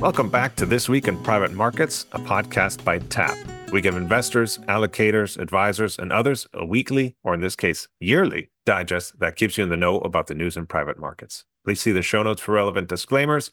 [0.00, 3.36] Welcome back to This Week in Private Markets, a podcast by TAP.
[3.72, 9.18] We give investors, allocators, advisors, and others a weekly, or in this case, yearly, digest
[9.18, 11.44] that keeps you in the know about the news in private markets.
[11.64, 13.50] Please see the show notes for relevant disclaimers.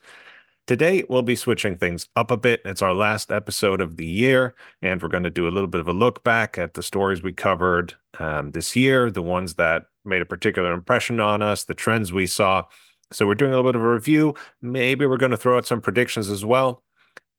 [0.67, 2.61] Today, we'll be switching things up a bit.
[2.63, 4.53] It's our last episode of the year,
[4.83, 7.23] and we're going to do a little bit of a look back at the stories
[7.23, 11.73] we covered um, this year, the ones that made a particular impression on us, the
[11.73, 12.65] trends we saw,
[13.15, 14.35] so we're doing a little bit of a review.
[14.61, 16.83] Maybe we're going to throw out some predictions as well.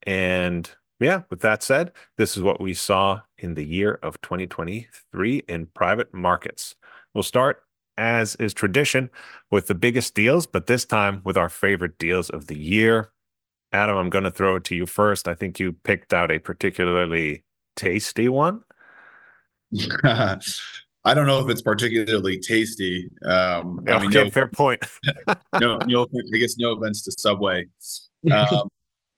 [0.04, 5.42] And yeah, with that said, this is what we saw in the year of 2023
[5.46, 6.74] in private markets.
[7.12, 7.62] We'll start,
[7.98, 9.10] as is tradition,
[9.50, 13.12] with the biggest deals, but this time with our favorite deals of the year.
[13.72, 15.28] Adam, I'm going to throw it to you first.
[15.28, 18.62] I think you picked out a particularly tasty one.
[21.06, 23.08] I don't know if it's particularly tasty.
[23.24, 24.82] Um, I mean, okay, no, fair point.
[25.60, 27.66] no, no, I guess no offense to Subway.
[28.32, 28.68] Um,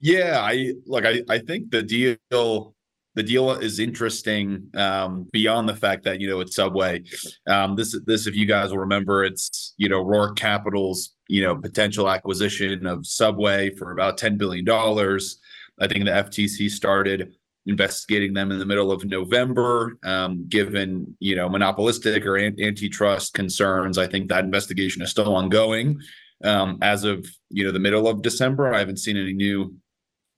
[0.00, 1.06] yeah, I like.
[1.06, 2.74] I I think the deal
[3.14, 7.04] the deal is interesting um, beyond the fact that you know it's Subway.
[7.46, 11.56] Um, this this, if you guys will remember, it's you know Roark Capital's you know
[11.56, 15.40] potential acquisition of Subway for about ten billion dollars.
[15.80, 17.34] I think the FTC started
[17.68, 19.98] investigating them in the middle of November.
[20.02, 25.34] Um, given you know monopolistic or an- antitrust concerns, I think that investigation is still
[25.34, 26.00] ongoing.
[26.42, 29.76] Um, as of you know the middle of December, I haven't seen any new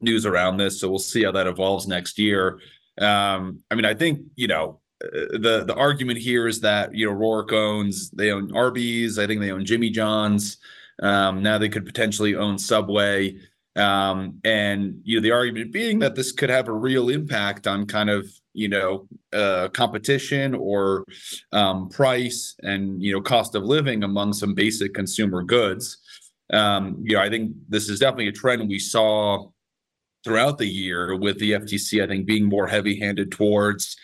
[0.00, 2.58] news around this, so we'll see how that evolves next year.
[3.00, 7.08] Um, I mean, I think you know uh, the the argument here is that you
[7.08, 10.58] know Roark owns they own Arby's, I think they own Jimmy John's.
[11.02, 13.38] Um, now they could potentially own Subway.
[13.80, 17.86] Um, and you know, the argument being that this could have a real impact on
[17.86, 21.04] kind of you know uh, competition or
[21.52, 25.98] um, price and you know cost of living among some basic consumer goods.
[26.52, 29.48] Um, you know, I think this is definitely a trend we saw
[30.24, 32.02] throughout the year with the FTC.
[32.02, 33.96] I think being more heavy-handed towards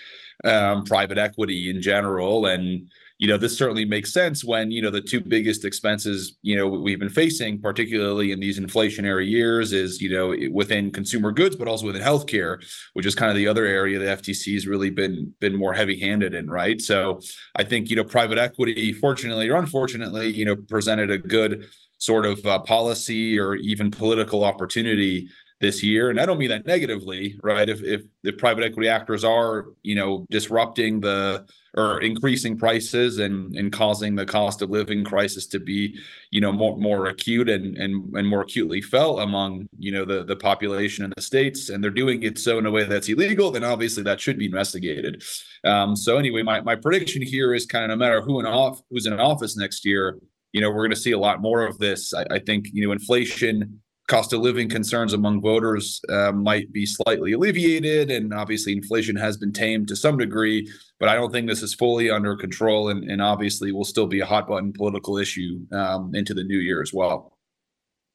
[0.44, 4.90] um, private equity in general and you know, this certainly makes sense when, you know,
[4.90, 10.02] the two biggest expenses, you know, we've been facing, particularly in these inflationary years, is,
[10.02, 12.62] you know, within consumer goods, but also within healthcare,
[12.92, 16.34] which is kind of the other area the FTC has really been been more heavy-handed
[16.34, 16.80] in, right?
[16.80, 17.20] So
[17.56, 21.66] I think, you know, private equity, fortunately or unfortunately, you know, presented a good
[21.98, 25.28] sort of uh, policy or even political opportunity
[25.60, 26.10] this year.
[26.10, 27.68] And i don't mean that negatively right?
[27.68, 33.54] If if the private equity actors are you know disrupting the or increasing prices and
[33.56, 35.98] and causing the cost of living crisis to be
[36.30, 40.24] you know more more acute and and, and more acutely felt among you know the
[40.24, 43.50] the population in the states and they're doing it so in a way that's illegal
[43.50, 45.22] then obviously that should be investigated.
[45.64, 48.80] Um, so anyway my, my prediction here is kind of no matter who in off
[48.90, 50.18] who's in office next year
[50.52, 52.14] you know we're going to see a lot more of this.
[52.14, 56.86] I, I think you know inflation cost of living concerns among voters uh, might be
[56.86, 58.10] slightly alleviated.
[58.10, 61.74] And obviously, inflation has been tamed to some degree, but I don't think this is
[61.74, 62.88] fully under control.
[62.88, 66.58] And, and obviously, will still be a hot button political issue um, into the new
[66.58, 67.36] year as well.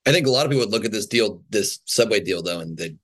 [0.06, 2.60] I think a lot of people would look at this deal, this subway deal, though,
[2.60, 2.96] and they,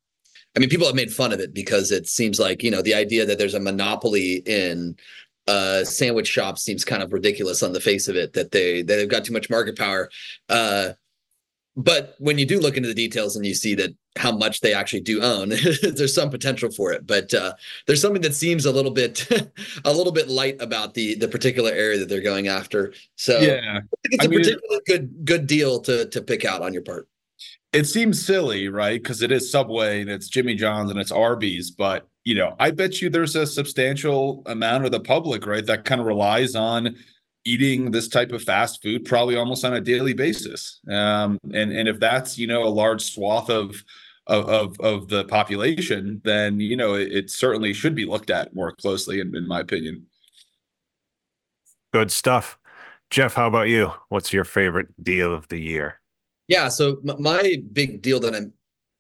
[0.55, 2.95] I mean, people have made fun of it because it seems like, you know, the
[2.95, 4.95] idea that there's a monopoly in
[5.47, 8.95] uh, sandwich shops seems kind of ridiculous on the face of it that they that
[8.95, 10.09] they've got too much market power.
[10.49, 10.93] Uh,
[11.77, 14.73] but when you do look into the details and you see that how much they
[14.73, 15.49] actually do own
[15.83, 17.05] there's some potential for it.
[17.05, 17.53] But uh,
[17.85, 19.29] there's something that seems a little bit
[19.85, 22.93] a little bit light about the the particular area that they're going after.
[23.15, 23.81] So yeah.
[24.05, 27.07] It's I a mean, particularly good good deal to to pick out on your part.
[27.73, 29.01] It seems silly right?
[29.01, 32.71] Because it is subway and it's jimmy john's and it's arby's but you know i
[32.71, 36.95] bet you there's a substantial amount of the public right that kind of relies on
[37.47, 40.79] eating this type of fast food probably almost on a daily basis.
[40.89, 43.83] Um, and and if that's you know a large swath of
[44.27, 48.53] of of, of the population, then you know it, it, certainly should be looked at
[48.53, 50.05] more closely, in, in my opinion.
[51.93, 52.59] Good stuff,
[53.09, 53.35] Jeff.
[53.35, 53.93] How about you?
[54.09, 56.01] What's your favorite deal of the year?
[56.47, 58.53] Yeah, so my big deal that I'm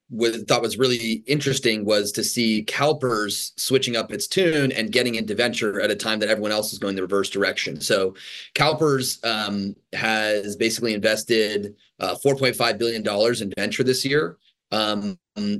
[0.09, 5.15] was, thought was really interesting was to see CalPERS switching up its tune and getting
[5.15, 7.81] into venture at a time that everyone else is going the reverse direction.
[7.81, 8.15] So
[8.55, 13.05] CalPERS um, has basically invested uh, $4.5 billion
[13.41, 14.37] in venture this year.
[14.69, 15.17] Um,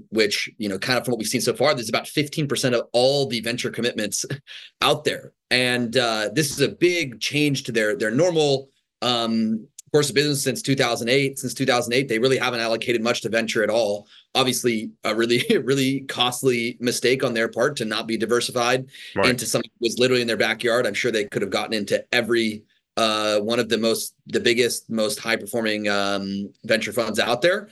[0.09, 2.87] which you know, kind of from what we've seen so far, there's about 15% of
[2.91, 4.25] all the venture commitments
[4.81, 8.69] out there, and uh, this is a big change to their their normal
[9.01, 9.65] um,
[9.97, 11.39] course of business since 2008.
[11.39, 14.07] Since 2008, they really haven't allocated much to venture at all.
[14.35, 18.85] Obviously, a really, really costly mistake on their part to not be diversified
[19.15, 19.29] right.
[19.31, 20.85] into something that was literally in their backyard.
[20.85, 22.61] I'm sure they could have gotten into every
[22.95, 27.67] uh, one of the most, the biggest, most high performing um, venture funds out there.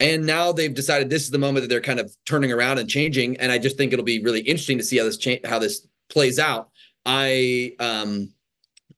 [0.00, 2.88] And now they've decided this is the moment that they're kind of turning around and
[2.88, 3.36] changing.
[3.36, 5.86] And I just think it'll be really interesting to see how this cha- how this
[6.08, 6.70] plays out.
[7.04, 8.32] I um,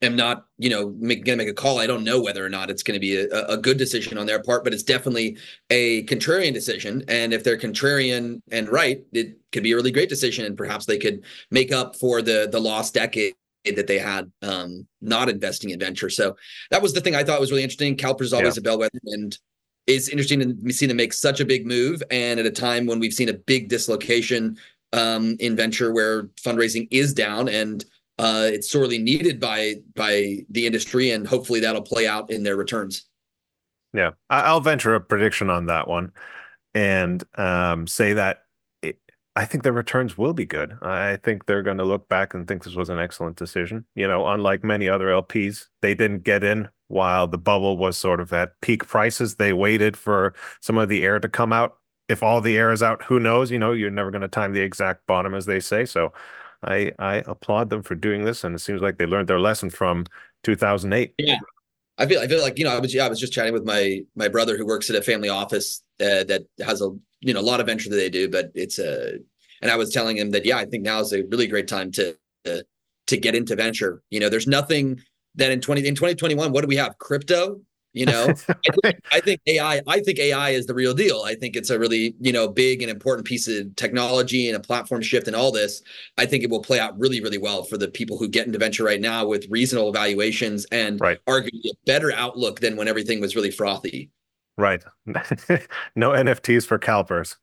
[0.02, 1.78] am not, you know, make, gonna make a call.
[1.78, 4.26] I don't know whether or not it's going to be a, a good decision on
[4.26, 5.36] their part, but it's definitely
[5.70, 7.04] a contrarian decision.
[7.08, 10.86] And if they're contrarian and right, it could be a really great decision, and perhaps
[10.86, 15.70] they could make up for the the lost decade that they had um, not investing
[15.70, 16.08] in venture.
[16.08, 16.36] So
[16.70, 17.96] that was the thing I thought was really interesting.
[17.96, 18.60] CalPERS always yeah.
[18.60, 19.36] a bellwether, and
[19.86, 23.00] it's interesting to see them make such a big move and at a time when
[23.00, 24.56] we've seen a big dislocation
[24.92, 27.84] um, in venture where fundraising is down and
[28.20, 32.56] uh, it's sorely needed by by the industry and hopefully that'll play out in their
[32.56, 33.06] returns
[33.92, 36.12] yeah i'll venture a prediction on that one
[36.74, 38.44] and um, say that
[38.82, 38.98] it,
[39.36, 42.46] i think the returns will be good i think they're going to look back and
[42.46, 46.44] think this was an excellent decision you know unlike many other lps they didn't get
[46.44, 49.36] in while the bubble was sort of at peak prices.
[49.36, 51.76] They waited for some of the air to come out.
[52.08, 53.52] If all the air is out, who knows?
[53.52, 55.84] You know, you're never going to time the exact bottom, as they say.
[55.84, 56.12] So
[56.62, 59.70] I I applaud them for doing this, and it seems like they learned their lesson
[59.70, 60.06] from
[60.44, 61.14] 2008.
[61.18, 61.36] Yeah.
[61.98, 63.64] I feel I feel like you know I was yeah, I was just chatting with
[63.64, 66.90] my my brother who works at a family office uh, that has a
[67.20, 69.18] you know a lot of venture that they do, but it's a
[69.62, 71.90] and I was telling him that yeah, I think now is a really great time
[71.92, 72.16] to
[72.46, 72.60] uh,
[73.08, 74.02] to get into venture.
[74.10, 75.02] You know, there's nothing
[75.36, 77.60] that in 20 in 2021 what do we have crypto
[77.92, 78.26] you know?
[78.48, 81.22] I, think, I, think, ai i think ai is the real deal.
[81.26, 84.60] I think it's a really you know big and important piece of technology and a
[84.60, 85.82] platform shift and all this.
[86.18, 88.58] I think it will play out really really well for the people who get into
[88.58, 91.18] venture right now with reasonable valuations and right.
[91.26, 94.10] arguably a better outlook than when everything was really frothy.
[94.56, 94.84] Right.
[95.96, 97.36] No nfts for CalPERS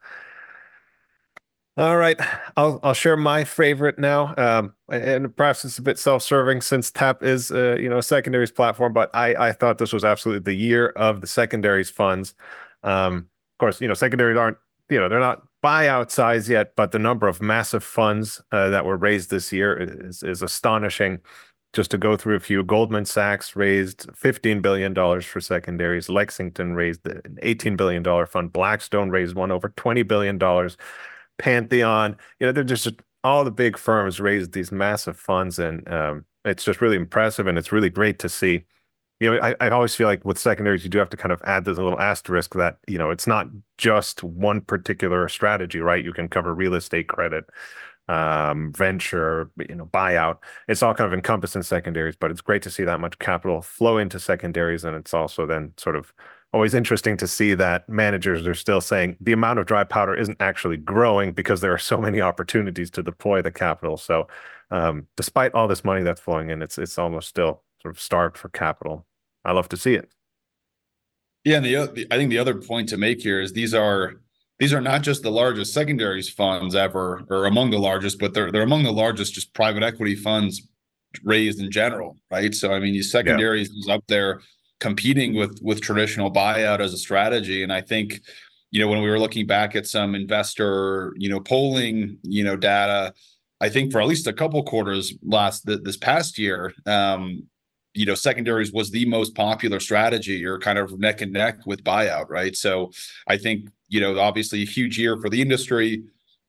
[1.77, 2.19] all right,
[2.55, 7.21] I'll I'll share my favorite now, um, and perhaps it's a bit self-serving since Tap
[7.21, 10.57] is uh, you know a secondaries platform, but I I thought this was absolutely the
[10.57, 12.33] year of the secondaries funds.
[12.81, 14.57] Um, of course, you know secondaries aren't
[14.89, 18.85] you know they're not buyout size yet, but the number of massive funds uh, that
[18.85, 19.77] were raised this year
[20.07, 21.19] is is astonishing.
[21.73, 26.09] Just to go through a few, Goldman Sachs raised $15 billion for secondaries.
[26.09, 28.51] Lexington raised an $18 billion fund.
[28.51, 30.39] Blackstone raised one over $20 billion.
[31.37, 32.17] Pantheon.
[32.39, 32.89] You know, they're just
[33.23, 37.57] all the big firms raised these massive funds, and um, it's just really impressive, and
[37.57, 38.65] it's really great to see.
[39.19, 41.41] You know, I, I always feel like with secondaries, you do have to kind of
[41.43, 43.47] add this little asterisk that you know it's not
[43.77, 46.03] just one particular strategy, right?
[46.03, 47.45] You can cover real estate credit,
[48.07, 50.37] um, venture, you know, buyout.
[50.67, 53.61] It's all kind of encompassed in secondaries, but it's great to see that much capital
[53.61, 56.13] flow into secondaries, and it's also then sort of
[56.53, 60.37] always interesting to see that managers are still saying the amount of dry powder isn't
[60.39, 63.97] actually growing because there are so many opportunities to deploy the capital.
[63.97, 64.27] So,
[64.71, 68.37] um, despite all this money that's flowing in, it's it's almost still sort of starved
[68.37, 69.05] for capital.
[69.45, 70.09] I love to see it.
[71.43, 74.15] Yeah, and the, the I think the other point to make here is these are
[74.59, 78.51] these are not just the largest secondaries funds ever, or among the largest, but they're
[78.51, 80.67] they're among the largest just private equity funds
[81.23, 82.53] raised in general, right?
[82.53, 83.79] So I mean, these secondaries yeah.
[83.79, 84.41] is up there
[84.79, 87.63] competing with with traditional buyout as a strategy.
[87.63, 88.21] And i think
[88.71, 92.55] you know when we were looking back at some investor you know polling you know
[92.55, 93.13] data
[93.61, 97.47] i think for at least a couple quarters last this past year um
[97.93, 100.45] you know secondaries was the most popular strategy.
[100.45, 102.55] Or kind of neck and neck with buyout right?
[102.55, 102.91] So
[103.27, 106.03] i think you know obviously a huge year for the industry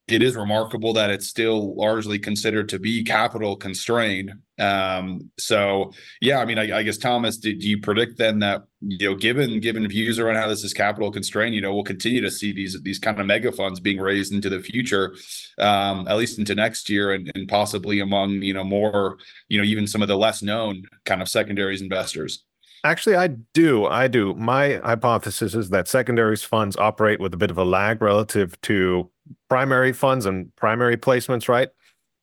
[0.09, 4.33] it is remarkable that it's still largely considered to be capital constrained.
[4.59, 8.65] Um, so yeah, I mean, I, I guess Thomas, do, do, you predict then that
[8.81, 12.21] you know, given given views around how this is capital constrained, you know, we'll continue
[12.23, 15.15] to see these these kind of mega funds being raised into the future,
[15.59, 19.65] um, at least into next year, and, and possibly among you know more you know
[19.65, 22.45] even some of the less known kind of secondaries investors.
[22.85, 23.87] Actually, I do.
[23.87, 24.35] I do.
[24.35, 29.11] My hypothesis is that secondaries funds operate with a bit of a lag relative to
[29.49, 31.69] primary funds and primary placements, right?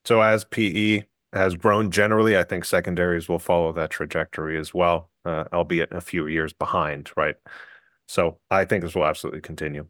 [0.05, 1.03] So as PE
[1.34, 6.01] has grown generally, I think secondaries will follow that trajectory as well, uh, albeit a
[6.01, 7.36] few years behind, right?
[8.08, 9.88] So I think this will absolutely continue.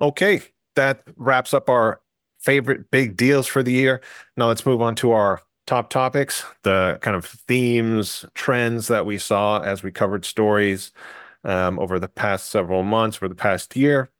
[0.00, 0.42] Okay,
[0.76, 2.00] that wraps up our
[2.38, 4.00] favorite big deals for the year.
[4.36, 9.18] Now let's move on to our top topics, the kind of themes, trends that we
[9.18, 10.92] saw as we covered stories
[11.44, 14.10] um, over the past several months, over the past year.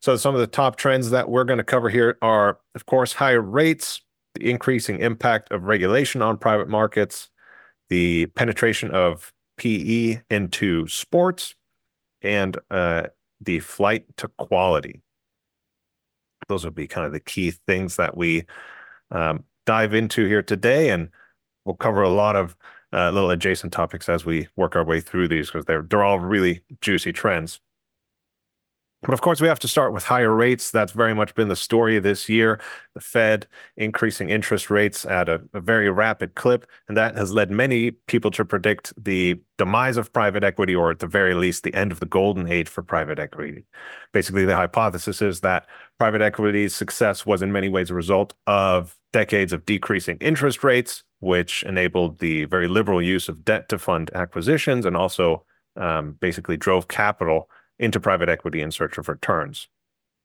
[0.00, 3.12] So, some of the top trends that we're going to cover here are, of course,
[3.12, 4.00] higher rates,
[4.34, 7.28] the increasing impact of regulation on private markets,
[7.88, 11.54] the penetration of PE into sports,
[12.22, 13.04] and uh,
[13.40, 15.02] the flight to quality.
[16.48, 18.44] Those would be kind of the key things that we
[19.10, 21.08] um, dive into here today, and
[21.64, 22.56] we'll cover a lot of
[22.92, 26.18] uh, little adjacent topics as we work our way through these because they're they're all
[26.18, 27.60] really juicy trends.
[29.02, 30.70] But of course, we have to start with higher rates.
[30.70, 32.60] That's very much been the story this year.
[32.94, 36.66] The Fed increasing interest rates at a, a, very rapid clip.
[36.86, 41.00] And that has led many people to predict the demise of private equity, or at
[41.00, 43.64] the very least, the end of the golden age for private equity.
[44.12, 45.66] Basically, the hypothesis is that
[45.98, 51.02] private equity's success was in many ways a result of decades of decreasing interest rates,
[51.18, 55.44] which enabled the very liberal use of debt to fund acquisitions and also
[55.76, 57.48] um, basically drove capital
[57.78, 59.68] into private equity in search of returns.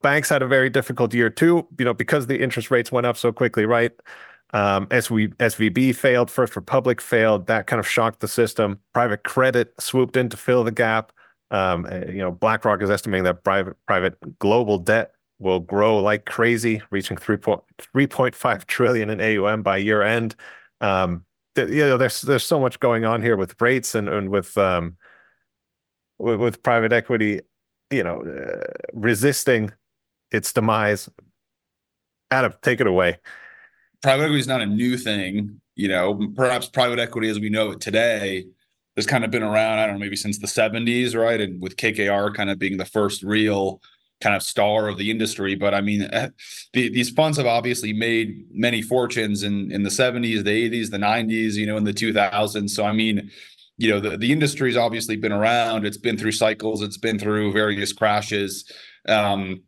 [0.01, 3.17] Banks had a very difficult year too, you know, because the interest rates went up
[3.17, 3.91] so quickly, right?
[4.53, 7.47] Um, SV, SVB failed, First Republic failed.
[7.47, 8.79] That kind of shocked the system.
[8.93, 11.11] Private credit swooped in to fill the gap.
[11.51, 16.25] Um, eh, you know, BlackRock is estimating that private private global debt will grow like
[16.25, 20.35] crazy, reaching 3.5 trillion in AUM by year end.
[20.81, 21.25] Um,
[21.55, 24.97] you know, there's there's so much going on here with rates and and with um,
[26.19, 27.41] with, with private equity,
[27.91, 29.71] you know, uh, resisting
[30.31, 31.09] its demise.
[32.31, 33.17] Adam, take it away.
[34.01, 35.61] Private equity is not a new thing.
[35.75, 38.45] You know, perhaps private equity as we know it today
[38.95, 41.39] has kind of been around, I don't know, maybe since the 70s, right?
[41.39, 43.79] And with KKR kind of being the first real
[44.21, 45.53] kind of star of the industry.
[45.53, 46.29] But I mean, eh,
[46.73, 50.97] the, these funds have obviously made many fortunes in, in the 70s, the 80s, the
[50.97, 52.71] 90s, you know, in the 2000s.
[52.71, 53.29] So, I mean,
[53.77, 57.51] you know the, the industry's obviously been around it's been through cycles it's been through
[57.53, 58.69] various crashes.
[59.07, 59.61] Um,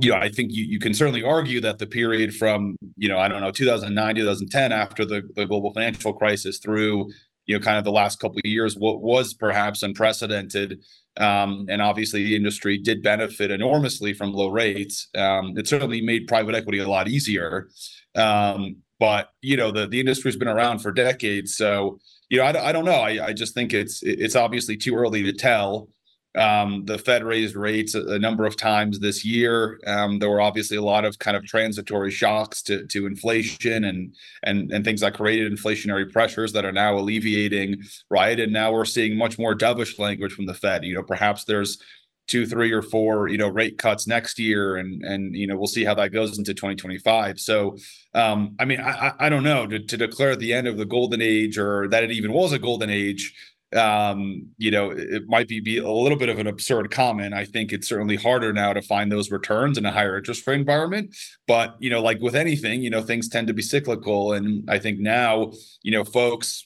[0.00, 3.18] you know i think you, you can certainly argue that the period from you know
[3.18, 7.08] i don't know 2009 2010 after the, the global financial crisis through
[7.46, 10.78] you know kind of the last couple of years what was perhaps unprecedented
[11.18, 15.08] um, and obviously the industry did benefit enormously from low rates.
[15.16, 17.68] Um, it certainly made private equity a lot easier.
[18.14, 22.68] Um, but you know the, the industry's been around for decades so you know, I,
[22.68, 22.92] I don't know.
[22.92, 25.88] I, I just think it's it's obviously too early to tell.
[26.34, 29.80] Um, the Fed raised rates a, a, number of times this year.
[29.86, 34.14] Um, there were obviously a lot of kind of transitory shocks to to inflation and
[34.42, 38.38] and and things that created inflationary pressures that are now alleviating, right?
[38.38, 40.84] And now we're seeing much more dovish language from the Fed.
[40.84, 41.78] You know, perhaps there's
[42.28, 45.66] two, three, or four, you know, rate cuts next year, and and you know we'll
[45.66, 47.40] see how that goes into 2025.
[47.40, 47.76] So,
[48.14, 51.20] um, I mean, I I don't know to, to declare the end of the golden
[51.20, 53.34] age or that it even was a golden age.
[53.76, 57.34] Um, you know, it might be, be a little bit of an absurd comment.
[57.34, 60.58] I think it's certainly harder now to find those returns in a higher interest rate
[60.58, 61.14] environment.
[61.46, 64.78] But you know, like with anything, you know, things tend to be cyclical, and I
[64.78, 66.64] think now, you know, folks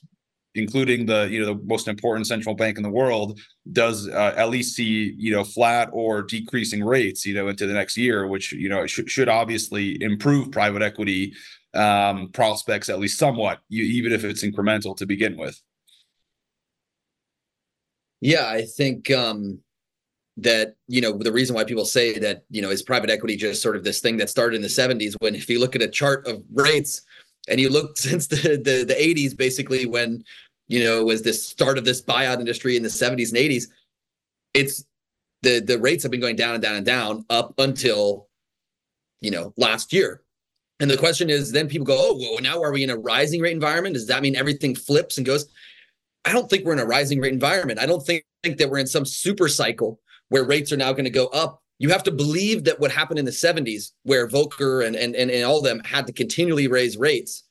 [0.54, 3.40] including the you know the most important central bank in the world,
[3.72, 7.74] does uh, at least see you know flat or decreasing rates you know into the
[7.74, 11.34] next year, which you know should should obviously improve private equity
[11.74, 15.60] um, prospects at least somewhat, you, even if it's incremental to begin with.
[18.20, 19.58] Yeah, I think um,
[20.36, 23.62] that you know the reason why people say that you know is private equity just
[23.62, 25.88] sort of this thing that started in the 70s when if you look at a
[25.88, 27.02] chart of rates
[27.48, 30.24] and you look since the, the the 80s basically when
[30.68, 33.66] you know was this start of this buyout industry in the 70s and 80s
[34.54, 34.84] it's
[35.42, 38.28] the the rates have been going down and down and down up until
[39.20, 40.22] you know last year.
[40.80, 43.40] And the question is then people go oh well now are we in a rising
[43.40, 43.94] rate environment?
[43.94, 45.46] Does that mean everything flips and goes?
[46.24, 47.80] I don't think we're in a rising rate environment.
[47.80, 51.04] I don't think, think that we're in some super cycle where rates are now going
[51.04, 54.86] to go up you have to believe that what happened in the 70s, where Volcker
[54.86, 57.42] and, and, and, all of them had to continually raise rates,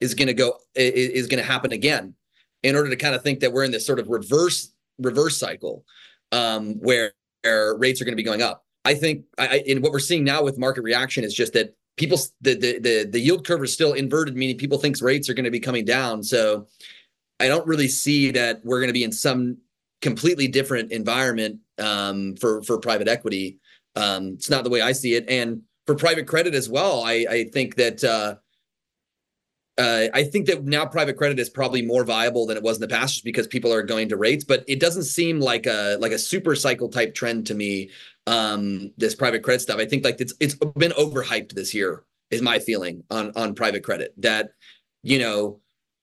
[0.00, 2.14] is going to go is going to happen again.
[2.62, 5.84] In order to kind of think that we're in this sort of reverse reverse cycle,
[6.30, 7.12] um, where,
[7.42, 8.64] where rates are going to be going up.
[8.84, 12.18] I think I, in what we're seeing now with market reaction is just that people
[12.40, 15.44] the, the the the yield curve is still inverted, meaning people think rates are going
[15.44, 16.22] to be coming down.
[16.22, 16.68] So
[17.40, 19.56] I don't really see that we're going to be in some
[20.02, 23.58] completely different environment um, for for private equity
[23.96, 25.28] um, it's not the way I see it.
[25.28, 28.36] And for private credit as well, I, I think that uh,
[29.78, 32.82] uh, I think that now private credit is probably more viable than it was in
[32.82, 34.44] the past, just because people are going to rates.
[34.44, 37.90] But it doesn't seem like a like a super cycle type trend to me.
[38.26, 42.04] Um, this private credit stuff, I think like it's it's been overhyped this year.
[42.30, 44.52] Is my feeling on on private credit that
[45.02, 45.60] you know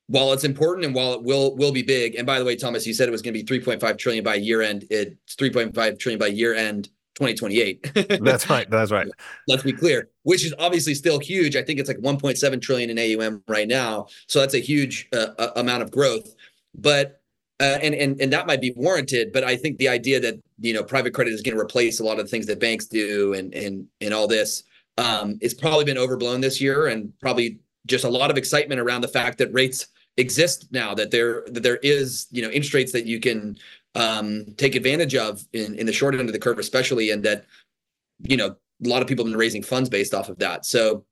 [0.07, 2.15] while it's important and while it will will be big.
[2.15, 4.35] And by the way, Thomas, you said it was going to be 3.5 trillion by
[4.35, 4.85] year end.
[4.89, 8.21] It's 3.5 trillion by year end 2028.
[8.23, 8.69] that's right.
[8.79, 9.07] That's right.
[9.47, 11.55] Let's be clear, which is obviously still huge.
[11.55, 14.07] I think it's like 1.7 trillion in AUM right now.
[14.27, 16.35] So that's a huge uh, amount of growth.
[16.75, 17.21] But
[17.59, 20.73] uh, and and and that might be warranted, but I think the idea that you
[20.73, 23.33] know private credit is going to replace a lot of the things that banks do
[23.33, 24.63] and and and all this
[24.99, 29.01] um, it's probably been overblown this year, and probably just a lot of excitement around
[29.01, 32.91] the fact that rates exist now that there that there is you know interest rates
[32.91, 33.57] that you can
[33.95, 37.45] um, take advantage of in, in the short end of the curve, especially, and that
[38.21, 38.55] you know,
[38.85, 40.65] a lot of people have been raising funds based off of that.
[40.65, 41.05] So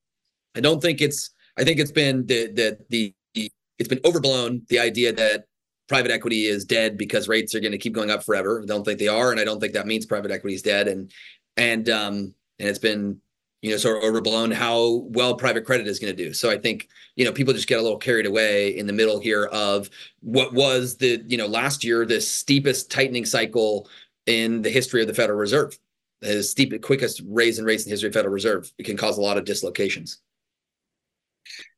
[0.56, 1.32] I don't think it's.
[1.58, 4.62] I think it's been the the the, it's been overblown.
[4.70, 5.46] The idea that
[5.88, 8.62] private equity is dead because rates are going to keep going up forever.
[8.62, 10.88] I don't think they are, and I don't think that means private equity is dead.
[10.88, 11.12] And
[11.56, 13.22] and um and it's been
[13.62, 16.34] you know sort of overblown how well private credit is going to do.
[16.34, 19.20] So I think you know people just get a little carried away in the middle
[19.20, 19.90] here of
[20.22, 23.88] what was the you know last year the steepest tightening cycle
[24.26, 25.78] in the history of the Federal Reserve.
[26.22, 28.72] The steepest, quickest raise in rates in the history of Federal Reserve.
[28.78, 30.20] It can cause a lot of dislocations.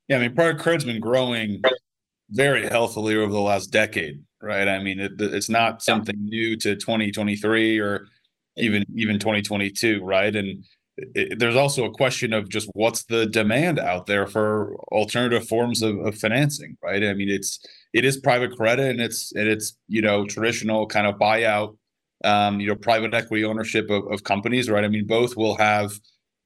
[0.07, 1.61] Yeah, I mean, private credit's been growing
[2.31, 4.67] very healthily over the last decade, right?
[4.67, 8.07] I mean, it, it's not something new to 2023 or
[8.57, 10.35] even even 2022, right?
[10.35, 10.63] And
[11.15, 15.81] it, there's also a question of just what's the demand out there for alternative forms
[15.81, 17.03] of, of financing, right?
[17.03, 17.59] I mean, it's
[17.93, 21.77] it is private credit and it's and it's you know traditional kind of buyout,
[22.23, 24.83] um, you know, private equity ownership of, of companies, right?
[24.83, 25.99] I mean, both will have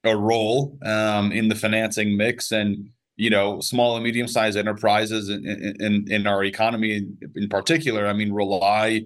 [0.03, 5.29] a role um, in the financing mix and you know small and medium sized enterprises
[5.29, 5.45] in,
[5.79, 9.03] in in our economy in, in particular i mean rely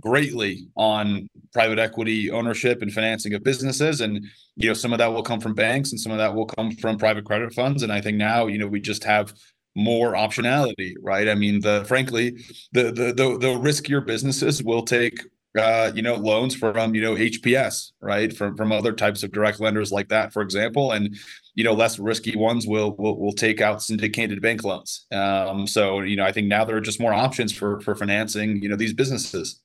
[0.00, 4.00] greatly on private equity ownership and financing of businesses.
[4.00, 4.24] And
[4.56, 6.72] you know some of that will come from banks and some of that will come
[6.72, 7.82] from private credit funds.
[7.82, 9.34] And i think now you know we just have
[9.76, 11.28] more optionality right?
[11.28, 15.20] I mean the frankly the the the, the riskier businesses will take
[15.58, 19.60] uh, you know, loans from you know HPS, right, from from other types of direct
[19.60, 21.16] lenders like that, for example, and
[21.54, 25.06] you know less risky ones will will, will take out syndicated bank loans.
[25.10, 28.62] Um, so you know, I think now there are just more options for for financing
[28.62, 29.60] you know these businesses.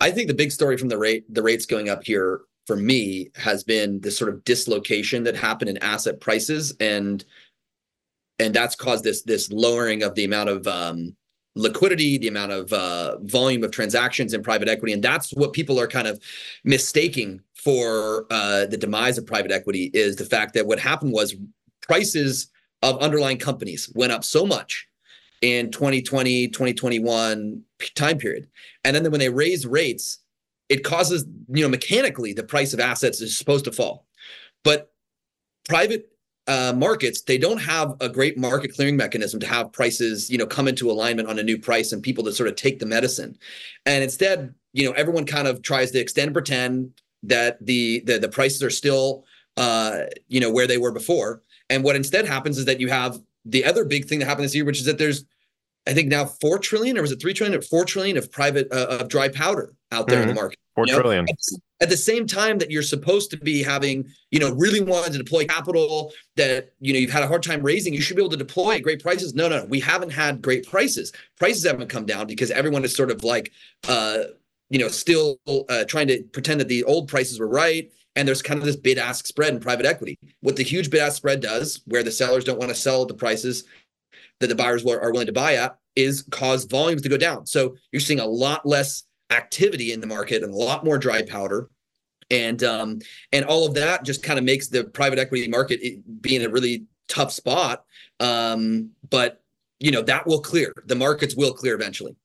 [0.00, 3.30] I think the big story from the rate the rates going up here for me
[3.34, 7.24] has been this sort of dislocation that happened in asset prices and
[8.38, 11.16] and that's caused this this lowering of the amount of um,
[11.56, 15.78] liquidity, the amount of uh, volume of transactions in private equity, and that's what people
[15.78, 16.22] are kind of
[16.64, 21.36] mistaking for uh, the demise of private equity is the fact that what happened was
[21.82, 22.50] prices
[22.82, 24.87] of underlying companies went up so much
[25.42, 27.62] in 2020 2021
[27.94, 28.48] time period.
[28.84, 30.18] And then when they raise rates
[30.68, 34.06] it causes you know mechanically the price of assets is supposed to fall.
[34.64, 34.92] But
[35.68, 36.10] private
[36.46, 40.46] uh, markets they don't have a great market clearing mechanism to have prices you know
[40.46, 43.36] come into alignment on a new price and people to sort of take the medicine.
[43.86, 48.18] And instead you know everyone kind of tries to extend and pretend that the the,
[48.18, 49.24] the prices are still
[49.56, 51.42] uh, you know where they were before.
[51.70, 53.20] And what instead happens is that you have
[53.50, 55.24] the other big thing that happened this year which is that there's
[55.86, 58.68] I think now four trillion or was it three trillion or four trillion of private
[58.72, 60.22] uh, of dry powder out there mm-hmm.
[60.22, 60.42] in the mm-hmm.
[60.42, 60.58] market.
[60.74, 61.00] Four you know?
[61.00, 61.26] trillion
[61.80, 65.18] at the same time that you're supposed to be having, you know, really wanting to
[65.18, 68.30] deploy capital that, you know, you've had a hard time raising, you should be able
[68.30, 69.34] to deploy at great prices.
[69.34, 69.64] No, no, no.
[69.66, 71.12] We haven't had great prices.
[71.36, 73.52] Prices haven't come down because everyone is sort of like,
[73.88, 74.24] uh,
[74.70, 77.90] you know, still uh, trying to pretend that the old prices were right.
[78.18, 80.18] And there's kind of this bid ask spread in private equity.
[80.40, 83.08] What the huge bid ask spread does, where the sellers don't want to sell at
[83.08, 83.64] the prices
[84.40, 87.46] that the buyers are willing to buy at, is cause volumes to go down.
[87.46, 91.22] So you're seeing a lot less activity in the market and a lot more dry
[91.22, 91.70] powder
[92.30, 92.98] and um,
[93.32, 95.80] and all of that just kind of makes the private equity market
[96.20, 97.84] be in a really tough spot.
[98.20, 99.42] Um, but
[99.80, 100.72] you know that will clear.
[100.86, 102.16] The markets will clear eventually.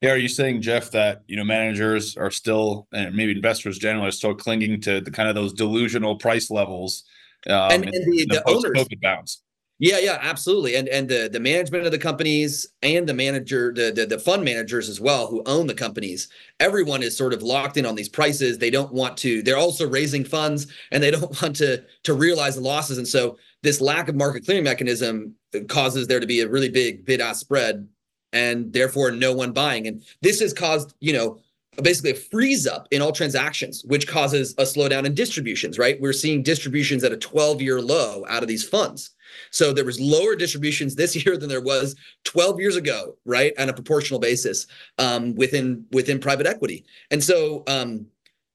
[0.00, 4.08] Yeah, are you saying, Jeff, that you know managers are still, and maybe investors generally,
[4.08, 7.04] are still clinging to the kind of those delusional price levels
[7.48, 9.42] um, and, and the, the, the owners bounce?
[9.80, 10.74] Yeah, yeah, absolutely.
[10.74, 14.44] And and the the management of the companies and the manager, the, the the fund
[14.44, 18.08] managers as well, who own the companies, everyone is sort of locked in on these
[18.08, 18.58] prices.
[18.58, 19.40] They don't want to.
[19.40, 22.98] They're also raising funds, and they don't want to to realize the losses.
[22.98, 25.34] And so this lack of market clearing mechanism
[25.68, 27.88] causes there to be a really big bid ask spread,
[28.32, 29.86] and therefore no one buying.
[29.86, 31.40] And this has caused you know
[31.82, 35.78] basically a freeze up in all transactions, which causes a slowdown in distributions.
[35.78, 39.10] Right, we're seeing distributions at a 12 year low out of these funds.
[39.50, 43.68] So there was lower distributions this year than there was 12 years ago, right, on
[43.68, 44.66] a proportional basis
[44.98, 46.84] um, within within private equity.
[47.10, 48.06] And so um,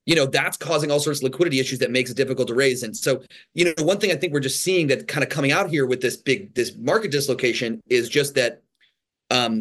[0.05, 2.83] you know that's causing all sorts of liquidity issues that makes it difficult to raise
[2.83, 3.21] and so
[3.53, 5.85] you know one thing i think we're just seeing that kind of coming out here
[5.85, 8.62] with this big this market dislocation is just that
[9.37, 9.53] um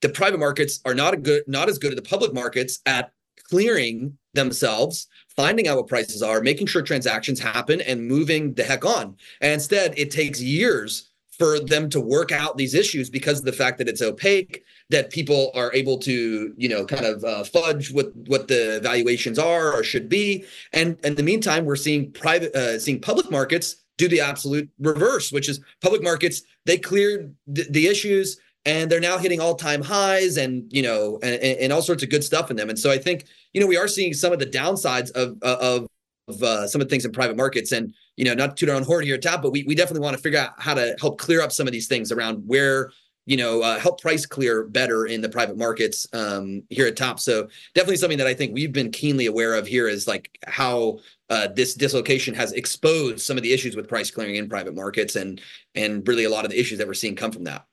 [0.00, 3.12] the private markets are not a good not as good as the public markets at
[3.50, 8.84] clearing themselves finding out what prices are, making sure transactions happen, and moving the heck
[8.84, 9.16] on.
[9.40, 13.52] And instead, it takes years for them to work out these issues because of the
[13.52, 17.92] fact that it's opaque, that people are able to, you know, kind of uh, fudge
[17.92, 20.44] what what the valuations are or should be.
[20.72, 25.30] And, in the meantime, we're seeing private, uh, seeing public markets do the absolute reverse,
[25.30, 30.70] which is public markets they cleared the issues and they're now hitting all-time highs and
[30.70, 32.68] you know and, and all sorts of good stuff in them.
[32.68, 35.86] And so i think you know we are seeing some of the downsides of of
[36.28, 37.72] of uh, some of the things in private markets.
[37.72, 39.74] And you know not to toot our own horn here at Tap but we, we
[39.74, 42.42] definitely want to figure out how to help clear up some of these things around
[42.46, 42.90] where
[43.24, 47.20] you know uh, help price clear better in the private markets um, here at Tap
[47.20, 50.98] so definitely something that i think we've been keenly aware of here is like how
[51.30, 55.14] uh, this dislocation has exposed some of the issues with price clearing in private markets.
[55.14, 55.40] And
[55.74, 57.67] and really a lot of the issues that we're seeing come from that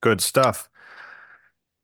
[0.00, 0.68] Good stuff.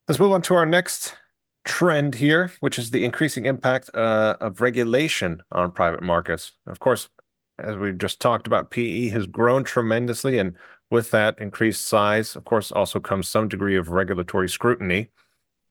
[0.09, 1.17] Let's move on to our next
[1.65, 6.53] trend here, which is the increasing impact uh, of regulation on private markets.
[6.67, 7.09] Of course,
[7.59, 10.57] as we've just talked about, PE has grown tremendously, and
[10.91, 15.11] with that increased size, of course, also comes some degree of regulatory scrutiny.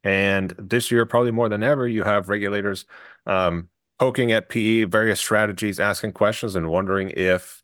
[0.04, 2.86] And this year, probably more than ever, you have regulators
[3.26, 7.63] um, poking at PE, various strategies, asking questions, and wondering if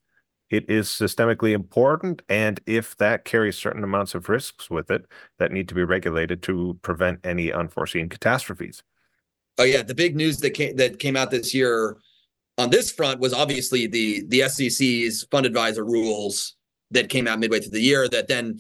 [0.50, 5.06] it is systemically important and if that carries certain amounts of risks with it
[5.38, 8.84] that need to be regulated to prevent any unforeseen catastrophes.
[9.58, 11.98] Oh yeah, the big news that came that came out this year
[12.58, 16.56] on this front was obviously the the SEC's fund advisor rules
[16.92, 18.60] that came out midway through the year that then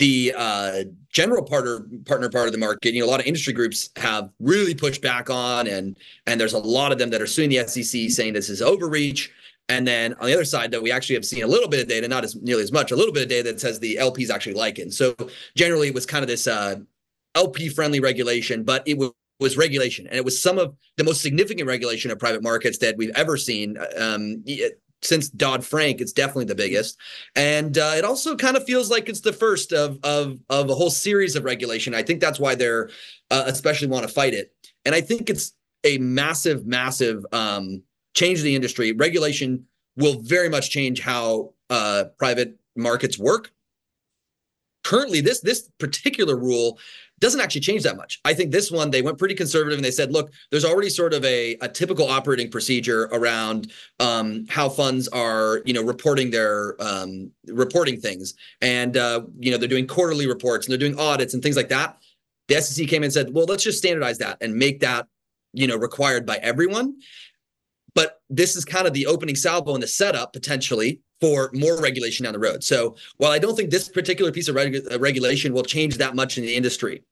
[0.00, 3.52] the uh, general partner partner part of the market, you know, a lot of industry
[3.52, 7.26] groups have really pushed back on, and and there's a lot of them that are
[7.26, 9.30] suing the SEC saying this is overreach.
[9.70, 11.86] And then on the other side, though, we actually have seen a little bit of
[11.86, 14.28] data, not as nearly as much, a little bit of data that says the LPs
[14.28, 14.92] actually like it.
[14.92, 15.14] So
[15.56, 16.80] generally, it was kind of this uh,
[17.36, 21.22] LP friendly regulation, but it was, was regulation, and it was some of the most
[21.22, 23.78] significant regulation of private markets that we've ever seen.
[23.96, 24.44] Um,
[25.02, 26.98] since Dodd Frank, it's definitely the biggest,
[27.36, 30.74] and uh, it also kind of feels like it's the first of of of a
[30.74, 31.94] whole series of regulation.
[31.94, 32.90] I think that's why they're
[33.30, 34.52] uh, especially want to fight it,
[34.84, 35.54] and I think it's
[35.84, 37.82] a massive, massive um,
[38.14, 38.92] change the industry.
[38.92, 43.52] Regulation will very much change how uh, private markets work.
[44.82, 46.78] Currently, this this particular rule
[47.20, 48.18] doesn't actually change that much.
[48.24, 51.12] I think this one they went pretty conservative and they said, look, there's already sort
[51.12, 56.76] of a, a typical operating procedure around um, how funds are, you know, reporting their
[56.80, 61.34] um, reporting things, and uh, you know they're doing quarterly reports and they're doing audits
[61.34, 61.98] and things like that.
[62.48, 65.06] The SEC came and said, well, let's just standardize that and make that
[65.52, 66.96] you know required by everyone
[68.30, 72.32] this is kind of the opening salvo and the setup potentially for more regulation down
[72.32, 72.64] the road.
[72.64, 76.38] So while I don't think this particular piece of uh, regulation will change that much
[76.38, 77.02] in the industry,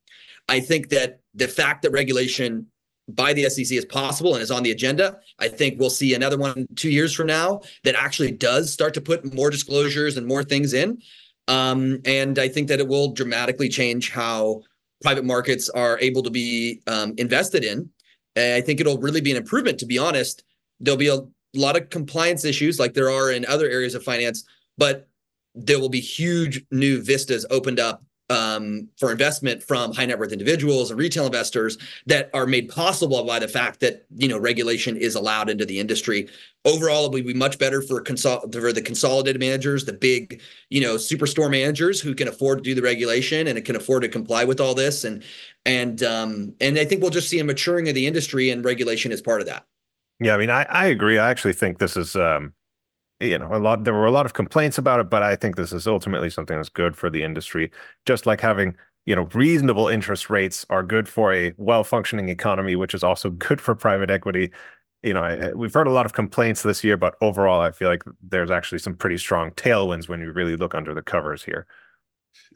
[0.49, 2.67] I think that the fact that regulation
[3.09, 6.39] by the SEC is possible and is on the agenda, I think we'll see another
[6.39, 10.45] one two years from now that actually does start to put more disclosures and more
[10.45, 11.01] things in.
[11.49, 14.63] Um, and I think that it will dramatically change how
[15.03, 17.89] private markets are able to be um, invested in.
[18.37, 20.45] And I think it'll really be an improvement, to be honest,
[20.81, 21.21] there'll be a
[21.55, 24.45] lot of compliance issues like there are in other areas of finance,
[24.77, 25.09] but
[25.55, 30.33] there will be huge new vistas opened up um, for investment from high net worth
[30.33, 34.97] individuals and retail investors that are made possible by the fact that you know regulation
[34.97, 36.29] is allowed into the industry.
[36.65, 40.81] Overall, it would be much better for consol- for the consolidated managers, the big you
[40.81, 44.09] know superstore managers who can afford to do the regulation and it can afford to
[44.09, 45.05] comply with all this.
[45.05, 45.25] And
[45.65, 49.11] and um, and I think we'll just see a maturing of the industry, and regulation
[49.11, 49.65] is part of that.
[50.21, 51.19] Yeah, I mean, I, I agree.
[51.19, 52.53] I actually think this is, um,
[53.21, 53.85] you know, a lot.
[53.85, 56.57] There were a lot of complaints about it, but I think this is ultimately something
[56.57, 57.71] that's good for the industry.
[58.07, 58.77] Just like having,
[59.07, 63.61] you know, reasonable interest rates are good for a well-functioning economy, which is also good
[63.61, 64.53] for private equity.
[65.03, 67.89] You know, I, we've heard a lot of complaints this year, but overall, I feel
[67.89, 71.67] like there's actually some pretty strong tailwinds when you really look under the covers here.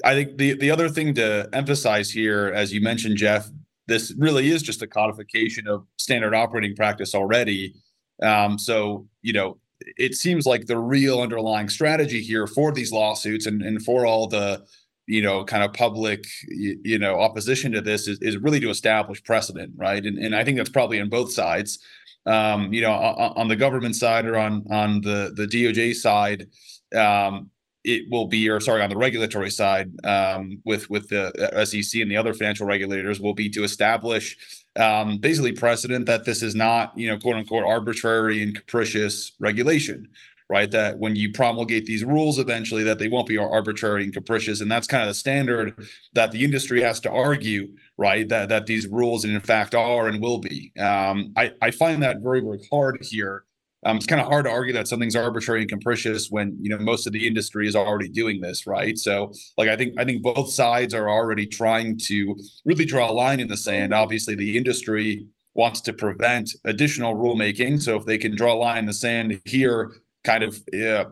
[0.05, 3.49] I think the the other thing to emphasize here, as you mentioned, Jeff,
[3.87, 7.75] this really is just a codification of standard operating practice already.
[8.23, 9.59] Um, so, you know,
[9.97, 14.29] it seems like the real underlying strategy here for these lawsuits and, and for all
[14.29, 14.65] the,
[15.07, 18.71] you know, kind of public, you, you know, opposition to this is, is really to
[18.71, 20.05] establish precedent, right?
[20.05, 21.81] And, and I think that's probably on both sides.
[22.25, 26.47] Um, you know, on, on the government side or on on the the DOJ side,
[26.95, 27.51] um,
[27.85, 31.33] it will be, or sorry, on the regulatory side, um, with with the
[31.65, 34.37] SEC and the other financial regulators, will be to establish
[34.77, 40.09] um, basically precedent that this is not, you know, quote unquote, arbitrary and capricious regulation,
[40.49, 40.71] right?
[40.71, 44.71] That when you promulgate these rules, eventually, that they won't be arbitrary and capricious, and
[44.71, 45.75] that's kind of the standard
[46.13, 48.29] that the industry has to argue, right?
[48.29, 50.73] That that these rules, in fact, are and will be.
[50.79, 53.45] Um, I I find that very very hard here
[53.85, 56.79] um, it's kind of hard to argue that something's arbitrary and capricious when you know
[56.79, 58.97] most of the industry is already doing this, right?
[58.97, 63.13] So, like, I think I think both sides are already trying to really draw a
[63.13, 63.93] line in the sand.
[63.93, 68.79] Obviously, the industry wants to prevent additional rulemaking, so if they can draw a line
[68.79, 69.93] in the sand here,
[70.25, 70.63] kind of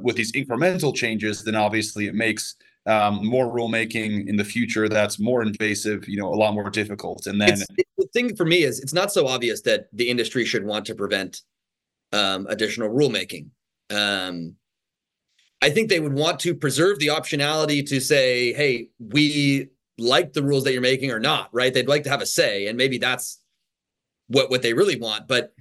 [0.00, 2.54] with these incremental changes, then obviously it makes
[2.86, 7.26] um, more rulemaking in the future that's more invasive, you know, a lot more difficult.
[7.26, 7.66] And then it's,
[7.98, 10.94] the thing for me is it's not so obvious that the industry should want to
[10.94, 11.42] prevent
[12.12, 13.48] um, additional rulemaking.
[13.90, 14.56] Um,
[15.62, 19.68] I think they would want to preserve the optionality to say, hey, we
[19.98, 21.72] like the rules that you're making or not, right?
[21.72, 23.40] They'd like to have a say, and maybe that's
[24.28, 25.28] what what they really want.
[25.28, 25.52] But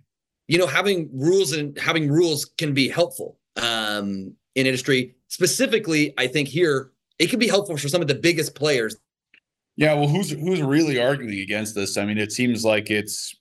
[0.48, 5.16] you know, having rules and having rules can be helpful um, in industry.
[5.28, 8.96] Specifically, I think here it can be helpful for some of the biggest players.
[9.76, 11.98] Yeah, well, who's who's really arguing against this?
[11.98, 13.36] I mean, it seems like it's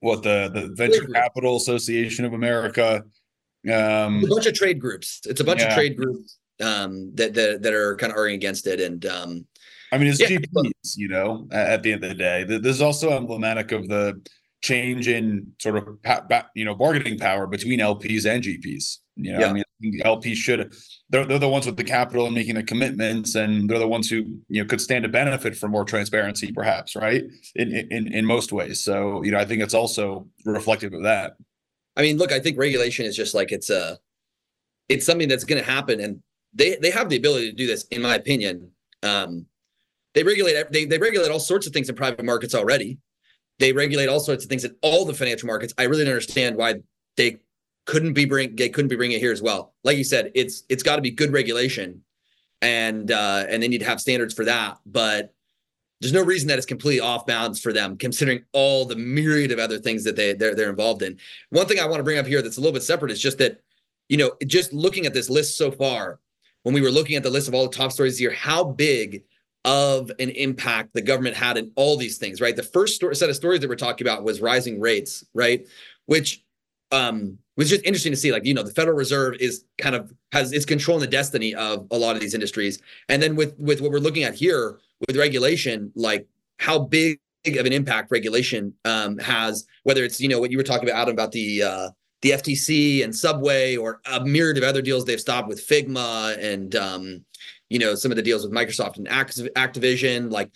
[0.00, 3.04] what the the Venture Capital Association of America.
[3.66, 5.20] Um, a bunch of trade groups.
[5.24, 5.68] It's a bunch yeah.
[5.68, 9.46] of trade groups um, that, that that are kind of arguing against it, and um,
[9.92, 10.28] I mean, it's yeah.
[10.28, 10.96] GPs.
[10.96, 14.20] You know, at the end of the day, this is also emblematic of the
[14.60, 15.98] change in sort of
[16.54, 18.98] you know bargaining power between LPs and GPs.
[19.20, 19.48] You know, yeah.
[19.48, 20.72] I mean, LP should
[21.10, 24.08] they're, they're the ones with the capital and making the commitments, and they're the ones
[24.08, 27.24] who you know could stand to benefit from more transparency, perhaps, right?
[27.56, 28.80] In in in most ways.
[28.80, 31.32] So you know, I think it's also reflective of that.
[31.96, 33.98] I mean, look, I think regulation is just like it's a
[34.88, 36.22] it's something that's going to happen, and
[36.54, 38.70] they they have the ability to do this, in my opinion.
[39.02, 39.46] Um,
[40.14, 42.98] they regulate they they regulate all sorts of things in private markets already.
[43.58, 45.74] They regulate all sorts of things in all the financial markets.
[45.76, 46.76] I really don't understand why
[47.16, 47.38] they
[47.88, 49.72] couldn't be bring they couldn't be bringing it here as well.
[49.82, 52.02] Like you said, it's it's got to be good regulation,
[52.60, 54.76] and uh, and they need to have standards for that.
[54.84, 55.32] But
[56.00, 59.58] there's no reason that it's completely off bounds for them, considering all the myriad of
[59.58, 61.18] other things that they they're they're involved in.
[61.48, 63.38] One thing I want to bring up here that's a little bit separate is just
[63.38, 63.62] that,
[64.10, 66.20] you know, just looking at this list so far,
[66.64, 69.24] when we were looking at the list of all the top stories here, how big
[69.64, 72.54] of an impact the government had in all these things, right?
[72.54, 75.66] The first story, set of stories that we're talking about was rising rates, right?
[76.04, 76.44] Which
[76.92, 78.32] um, was just interesting to see.
[78.32, 81.86] Like, you know, the Federal Reserve is kind of has is controlling the destiny of
[81.90, 82.80] a lot of these industries.
[83.08, 86.26] And then with with what we're looking at here with regulation, like
[86.60, 90.62] how big of an impact regulation um, has, whether it's you know what you were
[90.62, 91.90] talking about Adam about the uh,
[92.22, 96.76] the FTC and Subway or a myriad of other deals they've stopped with Figma and
[96.76, 97.24] um,
[97.70, 100.50] you know some of the deals with Microsoft and Activision, like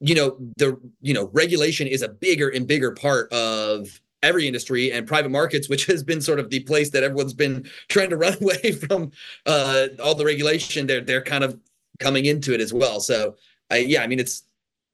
[0.00, 4.92] you know the you know regulation is a bigger and bigger part of every industry
[4.92, 8.16] and private markets which has been sort of the place that everyone's been trying to
[8.24, 9.10] run away from
[9.46, 11.58] uh, all the regulation they're they're kind of
[11.98, 13.00] coming into it as well.
[13.00, 13.36] So
[13.70, 14.42] I, yeah i mean it's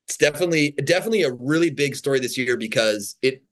[0.07, 3.43] it's definitely definitely a really big story this year because it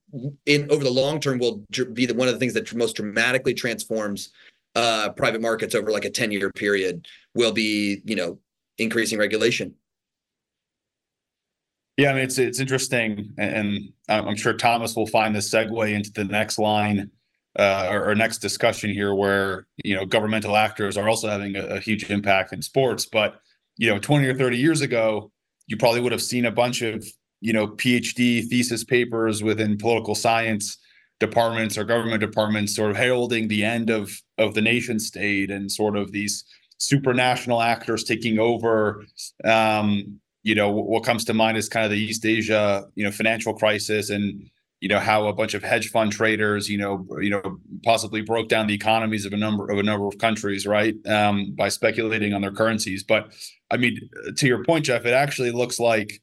[0.45, 3.53] in over the long term will be the, one of the things that most dramatically
[3.53, 4.31] transforms
[4.75, 8.37] uh, private markets over like a 10 year period will be you know
[8.77, 9.73] increasing regulation
[11.97, 16.11] yeah, I mean, it's it's interesting, and I'm sure Thomas will find this segue into
[16.11, 17.11] the next line
[17.59, 21.65] uh, or, or, next discussion here, where you know governmental actors are also having a,
[21.65, 23.05] a, huge impact in sports.
[23.05, 23.41] But
[23.77, 25.31] you know, 20 or 30 years ago,
[25.67, 27.05] you probably would have seen a bunch of
[27.41, 30.77] you know PhD thesis papers within political science
[31.19, 35.69] departments or government departments, sort of heralding the end of of the nation state and
[35.69, 36.45] sort of these
[36.79, 39.05] supranational actors taking over
[39.43, 43.11] um, you know what comes to mind is kind of the East Asia you know
[43.11, 44.49] financial crisis and
[44.79, 48.49] you know how a bunch of hedge fund traders you know you know possibly broke
[48.49, 52.33] down the economies of a number of a number of countries right um, by speculating
[52.33, 53.03] on their currencies.
[53.03, 53.33] But
[53.69, 56.21] i mean to your point jeff it actually looks like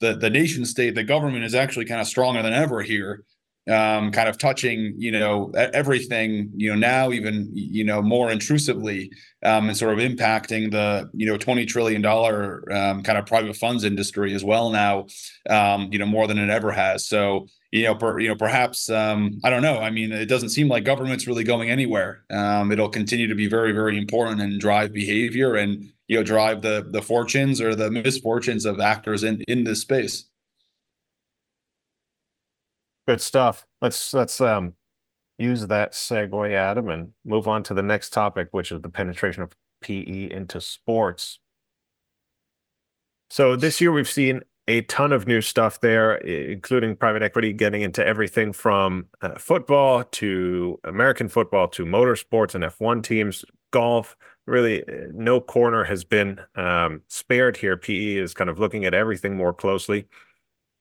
[0.00, 3.24] the the nation state the government is actually kind of stronger than ever here
[3.68, 9.10] um, kind of touching, you know, everything, you know, now even, you know, more intrusively
[9.44, 13.84] um, and sort of impacting the, you know, $20 trillion um, kind of private funds
[13.84, 15.06] industry as well now,
[15.50, 17.06] um, you know, more than it ever has.
[17.06, 19.78] So, you know, per, you know, perhaps, um, I don't know.
[19.78, 22.24] I mean, it doesn't seem like government's really going anywhere.
[22.30, 26.62] Um, it'll continue to be very, very important and drive behavior and, you know, drive
[26.62, 30.27] the, the fortunes or the misfortunes of actors in, in this space.
[33.08, 33.64] Good stuff.
[33.80, 34.74] Let's let's um
[35.38, 39.42] use that segue, Adam, and move on to the next topic, which is the penetration
[39.42, 41.38] of PE into sports.
[43.30, 47.80] So this year we've seen a ton of new stuff there, including private equity getting
[47.80, 54.18] into everything from uh, football to American football to motorsports and F1 teams, golf.
[54.46, 57.78] Really, uh, no corner has been um, spared here.
[57.78, 60.08] PE is kind of looking at everything more closely.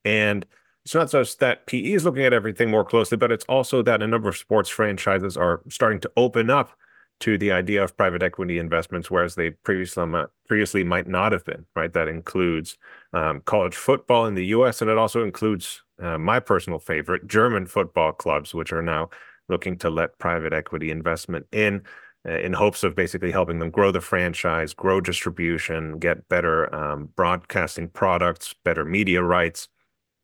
[0.03, 0.45] And
[0.88, 4.02] it's not just that PE is looking at everything more closely, but it's also that
[4.02, 6.71] a number of sports franchises are starting to open up
[7.19, 10.06] to the idea of private equity investments, whereas they previously
[10.47, 11.65] previously might not have been.
[11.76, 12.78] Right, that includes
[13.12, 14.82] um, college football in the U.S.
[14.82, 19.10] and it also includes uh, my personal favorite, German football clubs, which are now
[19.50, 21.82] looking to let private equity investment in.
[22.26, 27.10] uh, in hopes of basically helping them grow the franchise, grow distribution, get better um,
[27.17, 29.67] broadcasting products, better media rights.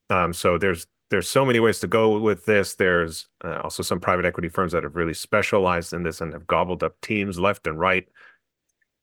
[0.09, 2.75] Um, so there's there's so many ways to go with this.
[2.75, 6.47] There's uh, also some private equity firms that have really specialized in this and have
[6.47, 8.07] gobbled up teams left and right.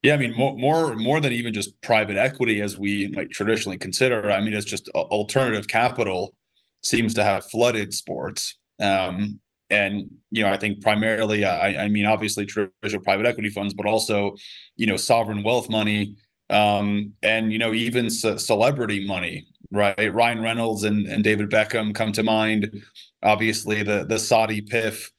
[0.03, 3.79] Yeah, I mean more more more than even just private equity as we might traditionally
[3.79, 4.31] consider.
[4.31, 6.35] I mean, it's just alternative capital
[6.83, 8.57] seems to have flooded sports.
[8.81, 13.75] Um, and you know, I think primarily, I, I mean, obviously traditional private equity funds,
[13.75, 14.35] but also,
[14.77, 16.17] you know, sovereign wealth money,
[16.49, 20.13] um, and you know, even c- celebrity money right?
[20.13, 22.83] Ryan Reynolds and, and David Beckham come to mind.
[23.23, 25.11] Obviously, the the Saudi PIF.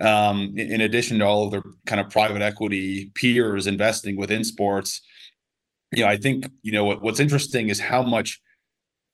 [0.00, 5.00] Um, in addition to all of their kind of private equity peers investing within sports,
[5.92, 8.40] you know, I think you know what, what's interesting is how much,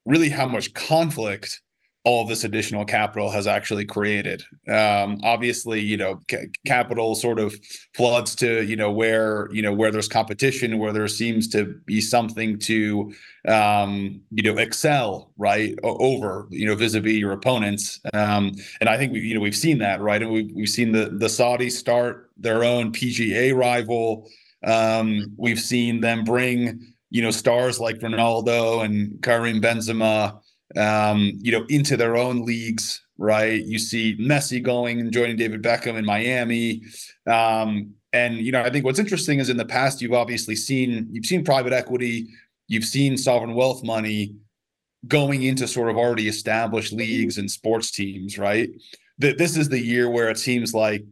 [0.06, 1.60] really, how much conflict
[2.04, 4.42] all this additional capital has actually created.
[4.68, 7.54] Um, obviously, you know, c- capital sort of
[7.94, 12.00] floods to you know where you know where there's competition, where there seems to be
[12.00, 13.12] something to
[13.46, 18.00] um, you know excel right over you know vis-a-vis your opponents.
[18.14, 20.92] Um, and I think we you know we've seen that right, and we've we've seen
[20.92, 24.26] the the Saudis start their own PGA rival.
[24.66, 30.40] Um, we've seen them bring you know stars like Ronaldo and Karim Benzema
[30.76, 33.64] um, you know, into their own leagues, right?
[33.64, 36.82] You see Messi going and joining David Beckham in Miami.
[37.26, 41.08] Um, and you know, I think what's interesting is in the past you've obviously seen
[41.12, 42.28] you've seen private equity,
[42.68, 44.34] you've seen sovereign wealth money
[45.06, 48.70] going into sort of already established leagues and sports teams, right?
[49.18, 51.04] That this is the year where it seems like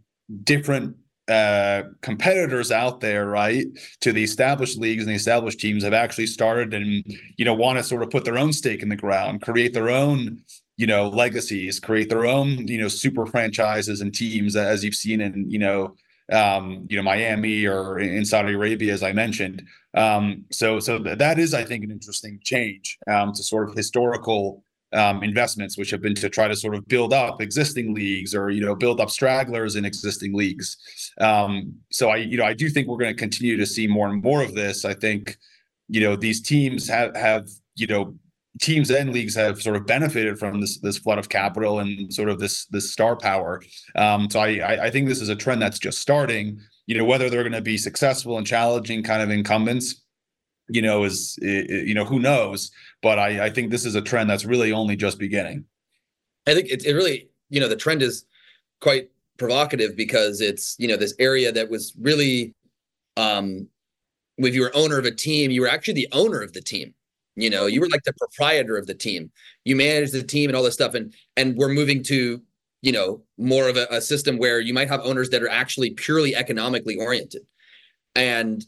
[0.45, 0.97] different
[1.29, 3.67] uh, competitors out there, right,
[4.01, 7.05] to the established leagues and the established teams have actually started and
[7.37, 9.91] you know want to sort of put their own stake in the ground, create their
[9.91, 10.41] own
[10.77, 15.21] you know legacies, create their own you know super franchises and teams as you've seen
[15.21, 15.95] in you know
[16.33, 19.63] um, you know Miami or in Saudi Arabia, as I mentioned.
[19.95, 24.65] Um, so so that is, I think, an interesting change um, to sort of historical
[24.93, 28.51] um, investments, which have been to try to sort of build up existing leagues or
[28.51, 30.77] you know build up stragglers in existing leagues.
[31.21, 34.09] Um, so I you know I do think we're going to continue to see more
[34.09, 34.85] and more of this.
[34.85, 35.37] I think
[35.89, 38.15] you know these teams have have you know
[38.61, 42.29] teams and leagues have sort of benefited from this this flood of capital and sort
[42.29, 43.63] of this this star power.
[43.95, 46.61] Um, so I I think this is a trend that's just starting.
[46.87, 50.03] You know whether they're going to be successful and challenging kind of incumbents
[50.69, 52.71] you know, is you know who knows?
[53.03, 55.65] But I, I think this is a trend that's really only just beginning.
[56.47, 58.25] I think it, it really, you know, the trend is
[58.81, 62.55] quite provocative because it's you know this area that was really,
[63.17, 63.69] um,
[64.37, 66.95] if you were owner of a team, you were actually the owner of the team.
[67.37, 69.31] You know, you were like the proprietor of the team.
[69.65, 72.43] You managed the team and all this stuff, and and we're moving to
[72.83, 75.91] you know more of a, a system where you might have owners that are actually
[75.91, 77.43] purely economically oriented,
[78.15, 78.67] and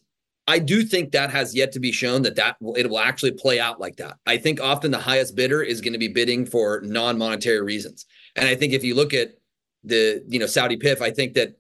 [0.51, 3.31] I do think that has yet to be shown that that will, it will actually
[3.31, 4.19] play out like that.
[4.27, 8.07] I think often the highest bidder is going to be bidding for non-monetary reasons.
[8.35, 9.35] And I think if you look at
[9.85, 11.57] the, you know, Saudi PIF, I think that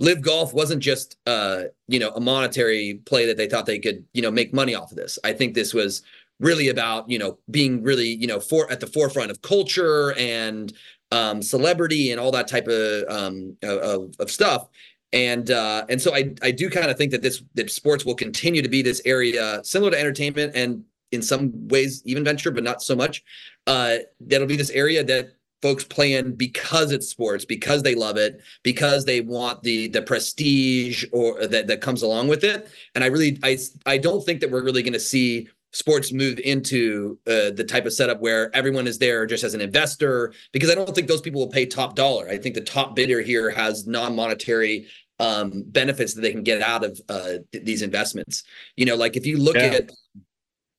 [0.00, 4.04] LIV Golf wasn't just uh, you know, a monetary play that they thought they could,
[4.12, 5.20] you know, make money off of this.
[5.22, 6.02] I think this was
[6.40, 10.72] really about, you know, being really, you know, for at the forefront of culture and
[11.12, 14.68] um, celebrity and all that type of um, of, of stuff
[15.12, 18.14] and uh, and so I I do kind of think that this that sports will
[18.14, 22.64] continue to be this area similar to entertainment and in some ways even venture, but
[22.64, 23.22] not so much.
[23.66, 28.16] Uh, that'll be this area that folks play in because it's sports, because they love
[28.16, 32.68] it, because they want the the prestige or that that comes along with it.
[32.94, 36.38] And I really I I don't think that we're really going to see sports move
[36.40, 40.70] into uh, the type of setup where everyone is there just as an investor because
[40.70, 43.50] i don't think those people will pay top dollar i think the top bidder here
[43.50, 44.86] has non-monetary
[45.22, 48.42] um, benefits that they can get out of uh, th- these investments.
[48.76, 49.78] You know, like if you look yeah.
[49.78, 49.90] at,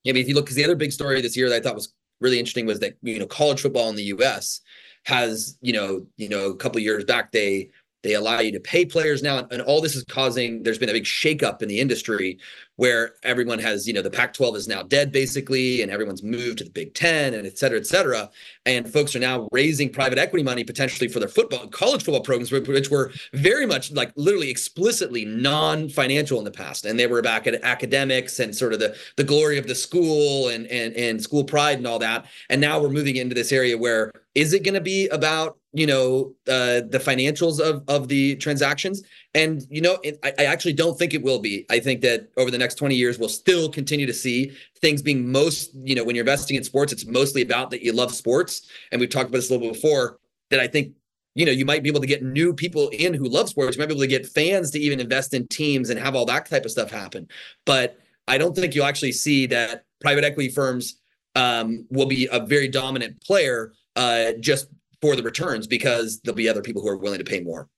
[0.06, 1.74] I mean, if you look, because the other big story this year that I thought
[1.74, 4.60] was really interesting was that you know college football in the U.S.
[5.06, 7.70] has you know you know a couple years back they
[8.04, 10.62] they allow you to pay players now, and all this is causing.
[10.62, 12.38] There's been a big shakeup in the industry
[12.76, 16.64] where everyone has, you know, the Pac-12 is now dead basically, and everyone's moved to
[16.64, 18.28] the Big Ten, and et cetera, et cetera.
[18.66, 22.52] And folks are now raising private equity money potentially for their football, college football programs,
[22.52, 27.46] which were very much like literally explicitly non-financial in the past, and they were back
[27.46, 31.44] at academics and sort of the the glory of the school and and and school
[31.44, 32.26] pride and all that.
[32.50, 35.86] And now we're moving into this area where is it going to be about you
[35.86, 39.02] know uh, the financials of of the transactions
[39.34, 42.28] and you know it, I, I, actually don't think it will be i think that
[42.36, 46.04] over the next 20 years we'll still continue to see things being most you know
[46.04, 49.28] when you're investing in sports it's mostly about that you love sports and we've talked
[49.28, 50.18] about this a little bit before
[50.50, 50.94] that i think
[51.36, 53.76] you know, you might be able to get new people in who love sports.
[53.76, 56.24] You might be able to get fans to even invest in teams and have all
[56.26, 57.28] that type of stuff happen.
[57.66, 57.98] But
[58.28, 61.00] I don't think you'll actually see that private equity firms
[61.34, 64.68] um, will be a very dominant player uh, just
[65.04, 67.68] for the returns because there'll be other people who are willing to pay more.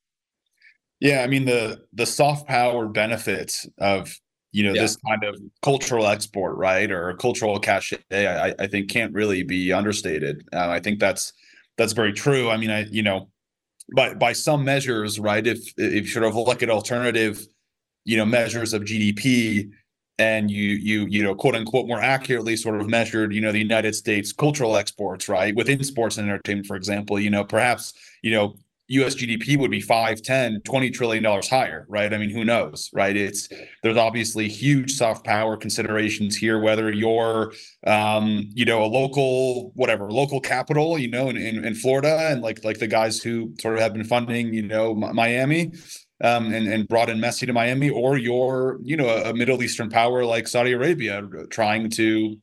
[1.00, 4.16] Yeah, I mean the the soft power benefits of
[4.52, 4.82] you know yeah.
[4.82, 9.72] this kind of cultural export, right, or cultural cachet, I, I think can't really be
[9.72, 10.46] understated.
[10.52, 11.32] Uh, I think that's
[11.76, 12.48] that's very true.
[12.48, 13.28] I mean, I you know,
[13.96, 17.44] by by some measures, right, if if you sort of look at alternative,
[18.04, 19.68] you know, measures of GDP,
[20.18, 23.58] and you you you know quote unquote more accurately sort of measured you know the
[23.58, 25.54] united states cultural exports right?
[25.54, 27.92] Within sports and entertainment for example you know perhaps
[28.22, 28.56] you know
[28.88, 32.14] us gdp would be 5 10 20 trillion dollars higher right?
[32.14, 33.16] I mean who knows right?
[33.16, 33.48] It's
[33.82, 37.52] there's obviously huge soft power considerations here whether you're
[37.86, 42.42] um you know a local whatever local capital you know in, in, in florida and
[42.42, 45.72] like like the guys who sort of have been funding you know miami
[46.22, 49.90] um, and, and brought in Messi to Miami, or you're, you know, a, Middle Eastern
[49.90, 52.36] power like Saudi Arabia trying to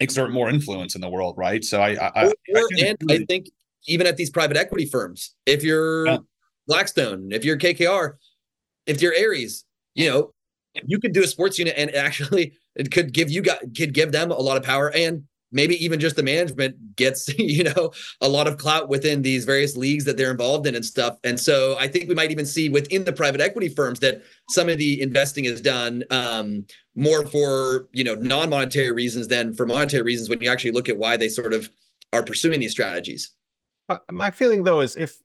[0.00, 1.64] exert more influence in the world, right?
[1.64, 3.48] So I, I, or, I, and I think
[3.86, 6.18] even at these private equity firms, if you're yeah.
[6.66, 8.14] Blackstone, if you're KKR,
[8.86, 10.32] if you're Ares, you know,
[10.86, 14.12] you could do a sports unit and actually it could give you got could give
[14.12, 18.28] them a lot of power and maybe even just the management gets you know a
[18.28, 21.18] lot of clout within these various leagues that they're involved in and stuff.
[21.24, 24.68] And so i think we might even see within the private equity firms that some
[24.68, 30.02] of the investing is done um, more for you know non-monetary reasons than for monetary
[30.02, 31.70] reasons when you actually look at why they sort of
[32.12, 33.30] are pursuing these strategies.
[34.10, 35.18] My feeling though is if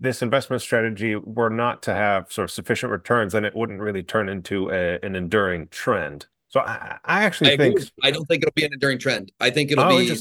[0.00, 4.02] this investment strategy were not to have sort of sufficient returns then it wouldn't really
[4.02, 8.44] turn into a, an enduring trend so I, I actually I think I don't think
[8.44, 9.32] it'll be an enduring trend.
[9.40, 10.16] I think it'll oh, be,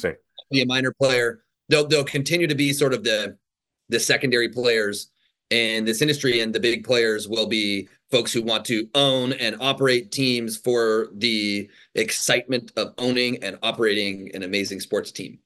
[0.50, 1.44] be a minor player.
[1.70, 3.38] They'll they'll continue to be sort of the
[3.90, 5.12] the secondary players
[5.52, 9.58] in this industry, and the big players will be folks who want to own and
[9.62, 15.38] operate teams for the excitement of owning and operating an amazing sports team.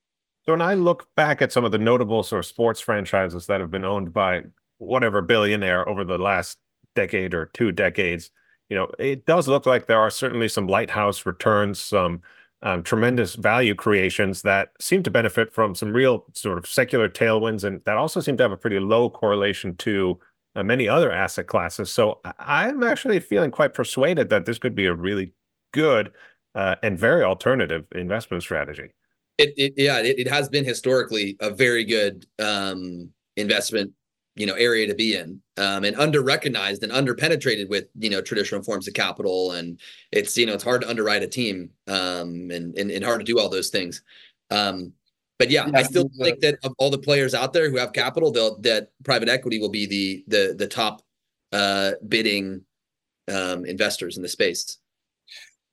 [0.45, 3.59] So when I look back at some of the notable sort of sports franchises that
[3.59, 4.43] have been owned by
[4.77, 6.57] whatever billionaire over the last
[6.95, 8.31] decade or two decades,
[8.69, 12.21] you know, it does look like there are certainly some lighthouse returns, some
[12.63, 17.63] um, tremendous value creations that seem to benefit from some real sort of secular tailwinds,
[17.63, 20.19] and that also seem to have a pretty low correlation to
[20.55, 21.91] uh, many other asset classes.
[21.91, 25.33] So I'm actually feeling quite persuaded that this could be a really
[25.71, 26.11] good
[26.55, 28.89] uh, and very alternative investment strategy.
[29.37, 33.91] It, it yeah, it, it, has been historically a very good um, investment
[34.39, 38.09] you know area to be in um, and under recognized and under penetrated with you
[38.09, 39.79] know traditional forms of capital and
[40.11, 43.25] it's you know it's hard to underwrite a team um, and, and, and hard to
[43.25, 44.01] do all those things
[44.49, 44.93] um,
[45.39, 47.93] but yeah, yeah, I still think that of all the players out there who have
[47.93, 51.03] capital, they'll that private equity will be the the the top
[51.51, 52.61] uh, bidding
[53.31, 54.77] um, investors in the space.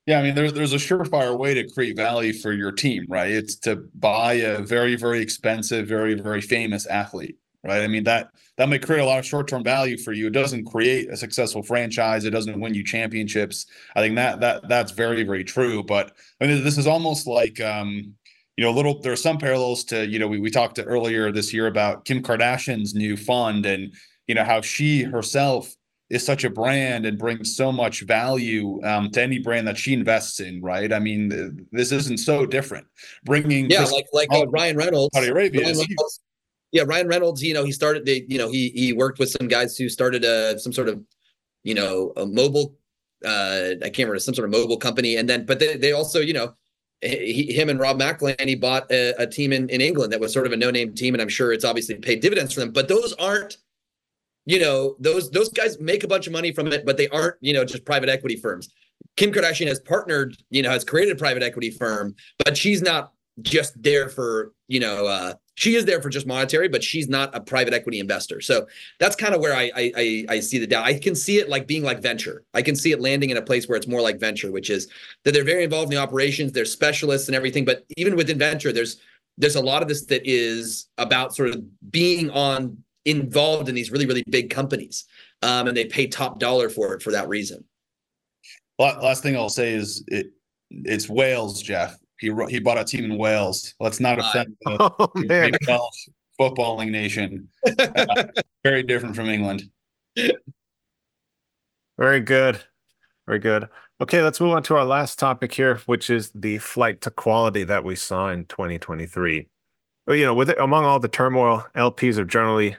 [0.05, 3.31] Yeah, I mean, there's there's a surefire way to create value for your team, right?
[3.31, 7.81] It's to buy a very very expensive, very very famous athlete, right?
[7.81, 10.27] I mean that that may create a lot of short-term value for you.
[10.27, 12.23] It doesn't create a successful franchise.
[12.23, 13.65] It doesn't win you championships.
[13.95, 15.83] I think that that that's very very true.
[15.83, 18.13] But I mean, this is almost like um,
[18.57, 18.99] you know, a little.
[19.01, 22.05] There are some parallels to you know we we talked to earlier this year about
[22.05, 23.93] Kim Kardashian's new fund and
[24.27, 25.75] you know how she herself
[26.09, 29.91] is such a brand and brings so much value um, to any brand that she
[29.91, 30.93] invests in, right?
[30.93, 32.85] I mean, this isn't so different.
[33.23, 36.21] Bringing yeah, like like uh, Ryan Reynolds, Saudi Arabia, Ryan Reynolds,
[36.75, 39.47] yeah, Ryan Reynolds, you know, he started they, you know, he he worked with some
[39.47, 41.01] guys who started a some sort of,
[41.63, 42.75] you know, a mobile
[43.23, 45.15] uh I can't remember some sort of mobile company.
[45.15, 46.53] And then but they, they also, you know,
[47.01, 50.47] he, him and Rob McElhenney bought a, a team in, in England that was sort
[50.47, 52.71] of a no-name team, and I'm sure it's obviously paid dividends for them.
[52.71, 53.57] But those aren't,
[54.45, 57.35] you know, those those guys make a bunch of money from it, but they aren't,
[57.41, 58.69] you know, just private equity firms.
[59.17, 63.13] Kim Kardashian has partnered, you know, has created a private equity firm, but she's not
[63.41, 67.33] just there for, you know, uh, she is there for just monetary, but she's not
[67.33, 68.41] a private equity investor.
[68.41, 68.67] So
[68.99, 70.85] that's kind of where I, I I see the doubt.
[70.85, 72.43] I can see it like being like venture.
[72.53, 74.89] I can see it landing in a place where it's more like venture, which is
[75.23, 77.65] that they're very involved in the operations, they're specialists and everything.
[77.65, 78.97] But even within venture, there's
[79.37, 83.91] there's a lot of this that is about sort of being on involved in these
[83.91, 85.05] really really big companies,
[85.41, 87.63] um, and they pay top dollar for it for that reason.
[88.77, 90.31] Last thing I'll say is it
[90.69, 91.97] it's Wales, Jeff.
[92.19, 93.73] He he bought a team in Wales.
[93.79, 96.07] Let's not offend uh, oh, the Welsh
[96.39, 97.49] footballing nation.
[97.79, 98.25] Uh,
[98.63, 99.63] very different from England.
[101.97, 102.59] Very good.
[103.25, 103.69] Very good.
[104.01, 107.63] Okay, let's move on to our last topic here, which is the flight to quality
[107.63, 109.47] that we saw in 2023.
[110.05, 112.75] Well, you know, with it, among all the turmoil, LPs have generally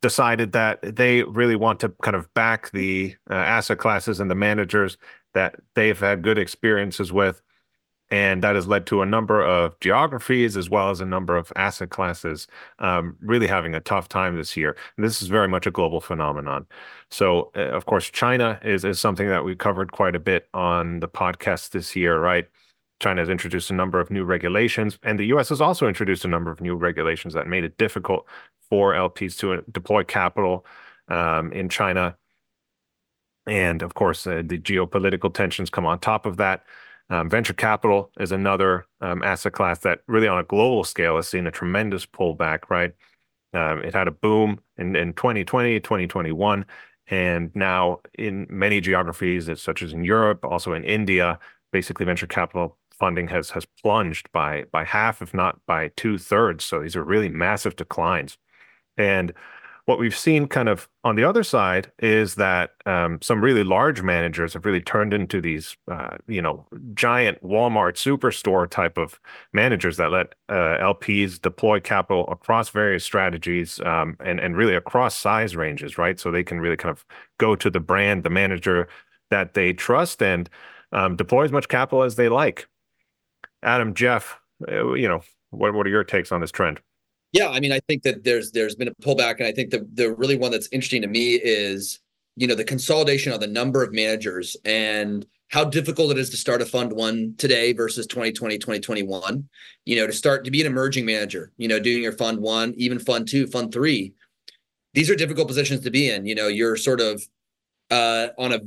[0.00, 4.34] decided that they really want to kind of back the uh, asset classes and the
[4.34, 4.96] managers
[5.34, 7.42] that they've had good experiences with.
[8.14, 11.52] And that has led to a number of geographies as well as a number of
[11.56, 12.46] asset classes
[12.78, 14.76] um, really having a tough time this year.
[14.96, 16.64] And this is very much a global phenomenon.
[17.10, 21.00] So, uh, of course, China is, is something that we covered quite a bit on
[21.00, 22.46] the podcast this year, right?
[23.00, 26.28] China has introduced a number of new regulations, and the US has also introduced a
[26.28, 28.28] number of new regulations that made it difficult
[28.70, 30.64] for LPs to uh, deploy capital
[31.08, 32.16] um, in China.
[33.48, 36.64] And of course, uh, the geopolitical tensions come on top of that.
[37.10, 41.28] Um, venture capital is another um, asset class that really on a global scale has
[41.28, 42.92] seen a tremendous pullback, right?
[43.52, 46.64] Um, it had a boom in, in 2020, 2021.
[47.08, 51.38] And now in many geographies, such as in Europe, also in India,
[51.70, 56.64] basically venture capital funding has has plunged by by half, if not by two thirds.
[56.64, 58.38] So these are really massive declines.
[58.96, 59.32] And
[59.86, 64.00] what we've seen kind of on the other side is that um, some really large
[64.00, 69.20] managers have really turned into these, uh, you know, giant Walmart superstore type of
[69.52, 75.16] managers that let uh, LPs deploy capital across various strategies um, and and really across
[75.16, 76.18] size ranges, right?
[76.18, 77.04] So they can really kind of
[77.38, 78.88] go to the brand, the manager
[79.30, 80.48] that they trust, and
[80.92, 82.66] um, deploy as much capital as they like.
[83.62, 85.20] Adam, Jeff, uh, you know,
[85.50, 86.80] what what are your takes on this trend?
[87.34, 89.86] Yeah, I mean, I think that there's there's been a pullback, and I think the
[89.94, 91.98] the really one that's interesting to me is
[92.36, 96.36] you know the consolidation of the number of managers and how difficult it is to
[96.36, 99.48] start a fund one today versus 2020 2021
[99.84, 102.72] you know to start to be an emerging manager you know doing your fund one
[102.76, 104.14] even fund two fund three.
[104.94, 107.20] These are difficult positions to be in you know you're sort of
[107.90, 108.60] uh, on a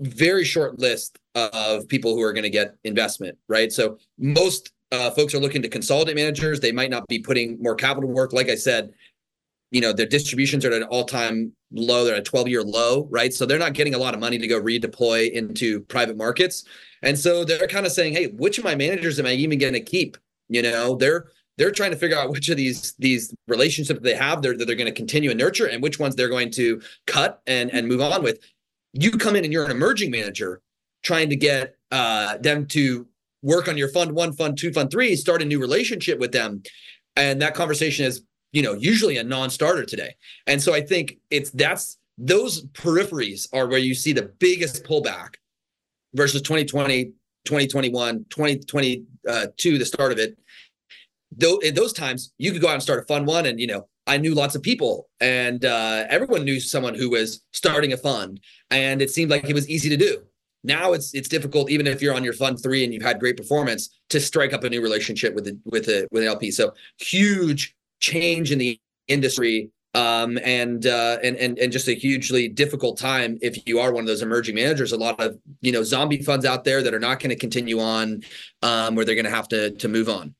[0.00, 3.70] very short list of people who are going to get investment right?
[3.70, 6.60] So most uh, folks are looking to consolidate managers.
[6.60, 8.32] They might not be putting more capital work.
[8.32, 8.92] Like I said,
[9.70, 12.04] you know, their distributions are at an all-time low.
[12.04, 13.32] They're at a 12-year low, right?
[13.34, 16.64] So they're not getting a lot of money to go redeploy into private markets.
[17.02, 19.72] And so they're kind of saying, hey, which of my managers am I even going
[19.72, 20.16] to keep?
[20.48, 21.26] You know, they're
[21.58, 24.76] they're trying to figure out which of these these relationships they have they're, that they're
[24.76, 28.00] going to continue and nurture and which ones they're going to cut and and move
[28.00, 28.38] on with.
[28.92, 30.62] You come in and you're an emerging manager
[31.02, 33.06] trying to get uh, them to
[33.42, 36.62] work on your fund one, fund two, fund three, start a new relationship with them.
[37.16, 38.22] And that conversation is,
[38.52, 40.14] you know, usually a non-starter today.
[40.46, 45.34] And so I think it's that's those peripheries are where you see the biggest pullback
[46.14, 47.06] versus 2020,
[47.44, 50.38] 2021, 2022, the start of it.
[51.36, 53.66] Though in those times, you could go out and start a fund one, and you
[53.66, 57.96] know, I knew lots of people, and uh, everyone knew someone who was starting a
[57.96, 60.22] fund, and it seemed like it was easy to do.
[60.64, 63.36] Now it's it's difficult, even if you're on your fund three and you've had great
[63.36, 66.50] performance, to strike up a new relationship with a, with a with an LP.
[66.50, 68.78] So huge change in the
[69.08, 73.92] industry, um, and uh, and and and just a hugely difficult time if you are
[73.92, 74.92] one of those emerging managers.
[74.92, 77.80] A lot of you know zombie funds out there that are not going to continue
[77.80, 78.22] on,
[78.62, 80.34] um, where they're going to have to to move on.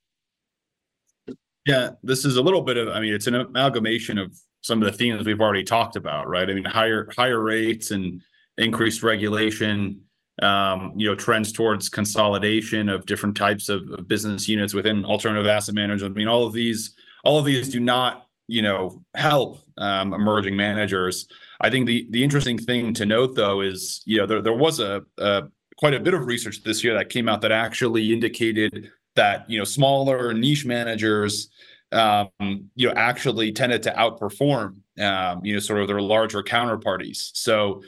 [1.67, 2.89] Yeah, this is a little bit of.
[2.89, 6.49] I mean, it's an amalgamation of some of the themes we've already talked about, right?
[6.49, 8.21] I mean, higher higher rates and
[8.59, 10.01] increased regulation
[10.43, 15.47] um, you know, trends towards consolidation of different types of, of, business units within alternative
[15.47, 16.15] asset management.
[16.15, 20.55] I mean, all of these, all of these do not, you know, help um, emerging
[20.55, 21.27] managers.
[21.61, 24.79] I think the the interesting thing to note, though, is you know there there was
[24.79, 25.45] a, a
[25.79, 29.59] quite a bit of research this year that came out that actually indicated that you
[29.59, 31.49] know smaller niche managers
[31.93, 32.29] um,
[32.75, 37.31] you know actually tended to outperform um, you know sort of their larger counterparties.
[37.35, 37.83] So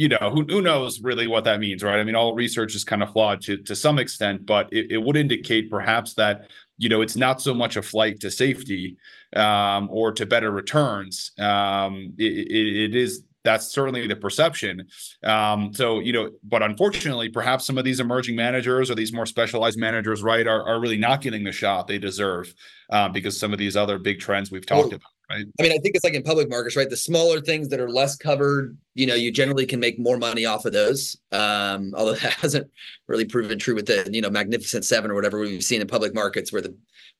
[0.00, 2.00] you know, who, who knows really what that means, right?
[2.00, 4.96] I mean, all research is kind of flawed to, to some extent, but it, it
[4.96, 8.96] would indicate perhaps that, you know, it's not so much a flight to safety
[9.36, 11.32] um, or to better returns.
[11.38, 14.88] Um, it, it, it is that's certainly the perception.
[15.22, 19.26] Um, so, you know, but unfortunately, perhaps some of these emerging managers or these more
[19.26, 22.54] specialized managers, right, are, are really not getting the shot they deserve
[22.88, 25.10] uh, because some of these other big trends we've talked well, about.
[25.30, 25.46] Right.
[25.60, 26.90] I mean, I think it's like in public markets, right?
[26.90, 30.44] The smaller things that are less covered, you know, you generally can make more money
[30.44, 31.16] off of those.
[31.30, 32.68] Um, although that hasn't
[33.06, 36.14] really proven true with the, you know, Magnificent Seven or whatever we've seen in public
[36.14, 36.76] markets where the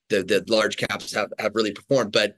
[0.09, 2.11] the, the large caps have, have really performed.
[2.11, 2.37] But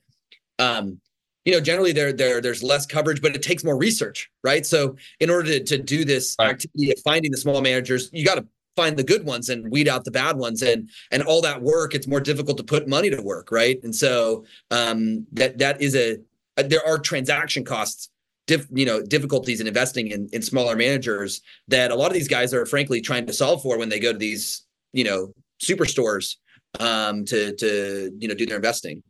[0.59, 1.01] um,
[1.47, 4.67] you know, generally there there there's less coverage, but it takes more research, right?
[4.67, 6.51] So in order to, to do this right.
[6.51, 8.47] activity of finding the small managers, you got to
[8.77, 11.95] find the good ones and weed out the bad ones and and all that work
[11.95, 15.95] it's more difficult to put money to work right and so um that that is
[15.95, 16.17] a,
[16.57, 18.09] a there are transaction costs
[18.47, 22.29] Diff, you know difficulties in investing in, in smaller managers that a lot of these
[22.29, 26.37] guys are frankly trying to solve for when they go to these you know superstores
[26.81, 29.03] um to to you know do their investing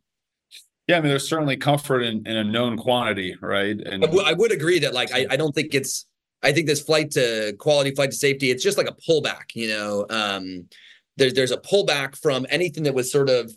[0.89, 3.79] Yeah, I mean, there's certainly comfort in, in a known quantity, right?
[3.81, 6.07] And I, w- I would agree that, like, I, I don't think it's.
[6.43, 9.55] I think this flight to quality, flight to safety, it's just like a pullback.
[9.55, 10.69] You know, um,
[11.17, 13.53] there's there's a pullback from anything that was sort of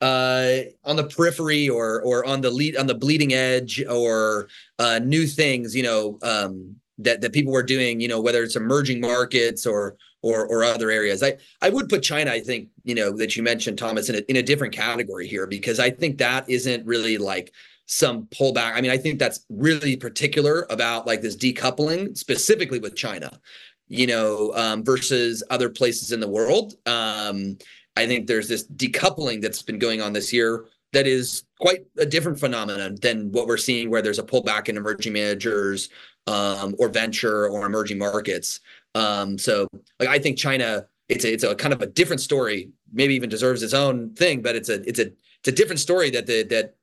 [0.00, 4.98] uh, on the periphery or or on the lead on the bleeding edge or uh,
[4.98, 5.74] new things.
[5.74, 8.00] You know, um, that that people were doing.
[8.00, 11.22] You know, whether it's emerging markets or or or other areas.
[11.22, 12.30] I I would put China.
[12.30, 15.46] I think you know that you mentioned Thomas in a, in a different category here
[15.46, 17.52] because I think that isn't really like
[17.90, 18.76] some pullback.
[18.76, 23.40] I mean, I think that's really particular about like this decoupling specifically with China,
[23.88, 26.74] you know, um, versus other places in the world.
[26.86, 27.58] Um,
[27.96, 32.06] I think there's this decoupling that's been going on this year that is quite a
[32.06, 35.88] different phenomenon than what we're seeing where there's a pullback in emerging managers
[36.28, 38.60] um, or venture or emerging markets.
[38.94, 39.66] Um, so
[39.98, 42.70] like I think China, it's a, it's a kind of a different story.
[42.92, 45.06] Maybe even deserves its own thing, but it's a it's a
[45.40, 46.76] it's a different story that the that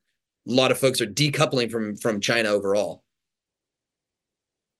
[0.47, 3.03] a lot of folks are decoupling from from China overall.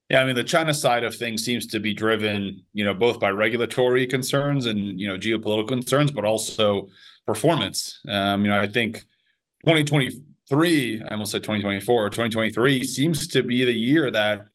[0.10, 3.20] Yeah, I mean the China side of things seems to be driven, you know, both
[3.20, 6.88] by regulatory concerns and you know geopolitical concerns, but also
[7.28, 8.00] performance.
[8.08, 9.06] Um, you know, I think
[9.66, 14.46] 2023, I almost said 2024, 2023 seems to be the year that,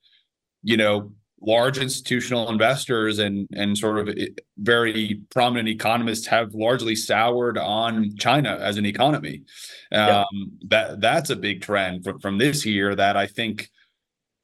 [0.63, 1.13] you know,
[1.45, 4.29] large institutional investors and and sort of eh,
[4.59, 9.43] very prominent economists have largely soured on China as an economy.
[9.91, 13.71] Um, That that's a big trend from from this year that I think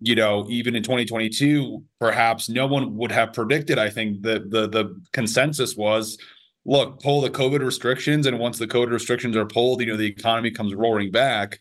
[0.01, 3.79] you know even in 2022 perhaps no one would have predicted.
[3.79, 6.19] I think the the the consensus was
[6.65, 10.07] look pull the covid restrictions and once the covid restrictions are pulled you know the
[10.07, 11.61] economy comes roaring back.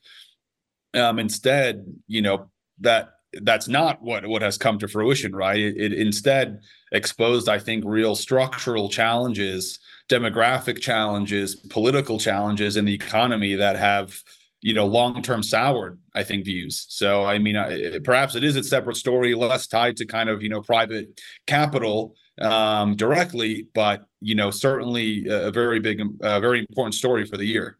[0.95, 5.59] Um instead you know that that's not what what has come to fruition, right?
[5.59, 6.61] It, it, instead
[6.91, 14.21] exposed, I think, real structural challenges, demographic challenges, political challenges in the economy that have
[14.61, 16.85] you know long term soured i think views.
[16.89, 20.41] So i mean I, perhaps it is a separate story less tied to kind of
[20.41, 26.59] you know private capital um directly but you know certainly a very big a very
[26.59, 27.77] important story for the year.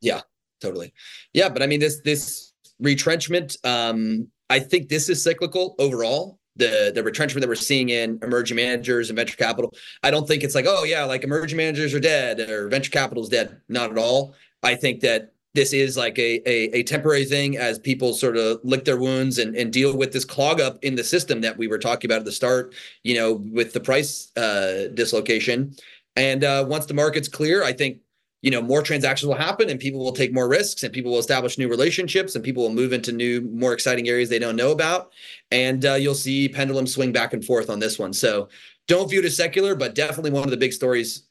[0.00, 0.22] Yeah
[0.60, 0.92] totally.
[1.32, 6.38] Yeah but i mean this this retrenchment um I think this is cyclical overall.
[6.56, 9.72] The the retrenchment that we're seeing in emerging managers and venture capital.
[10.02, 13.22] I don't think it's like, oh yeah, like emerging managers are dead or venture capital
[13.22, 13.60] is dead.
[13.68, 14.34] Not at all.
[14.62, 18.60] I think that this is like a, a, a temporary thing as people sort of
[18.62, 21.66] lick their wounds and, and deal with this clog up in the system that we
[21.66, 25.74] were talking about at the start, you know, with the price uh, dislocation.
[26.16, 27.98] And uh, once the market's clear, I think
[28.42, 31.18] you know more transactions will happen and people will take more risks and people will
[31.18, 34.72] establish new relationships and people will move into new more exciting areas they don't know
[34.72, 35.12] about.
[35.50, 38.12] And uh, you'll see pendulum swing back and forth on this one.
[38.12, 38.48] So
[38.88, 41.24] don't view it as secular but definitely one of the big stories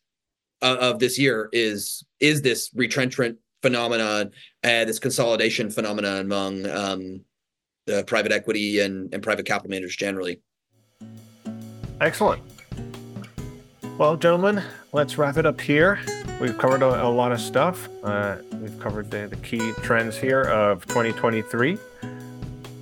[0.62, 4.32] of, of this year is is this retrenchment phenomenon
[4.64, 7.22] and this consolidation phenomenon among um,
[7.86, 10.40] the private equity and, and private capital managers generally.
[12.00, 12.59] Excellent
[14.00, 16.00] well gentlemen let's wrap it up here
[16.40, 17.90] We've covered a, a lot of stuff.
[18.02, 21.78] Uh, we've covered the, the key trends here of 2023.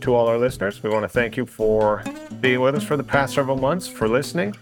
[0.01, 2.03] To all our listeners, we want to thank you for
[2.39, 4.55] being with us for the past several months, for listening,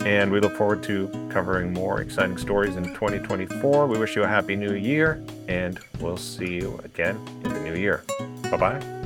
[0.00, 3.86] and we look forward to covering more exciting stories in 2024.
[3.86, 7.74] We wish you a happy new year, and we'll see you again in the new
[7.74, 8.04] year.
[8.50, 9.03] Bye bye.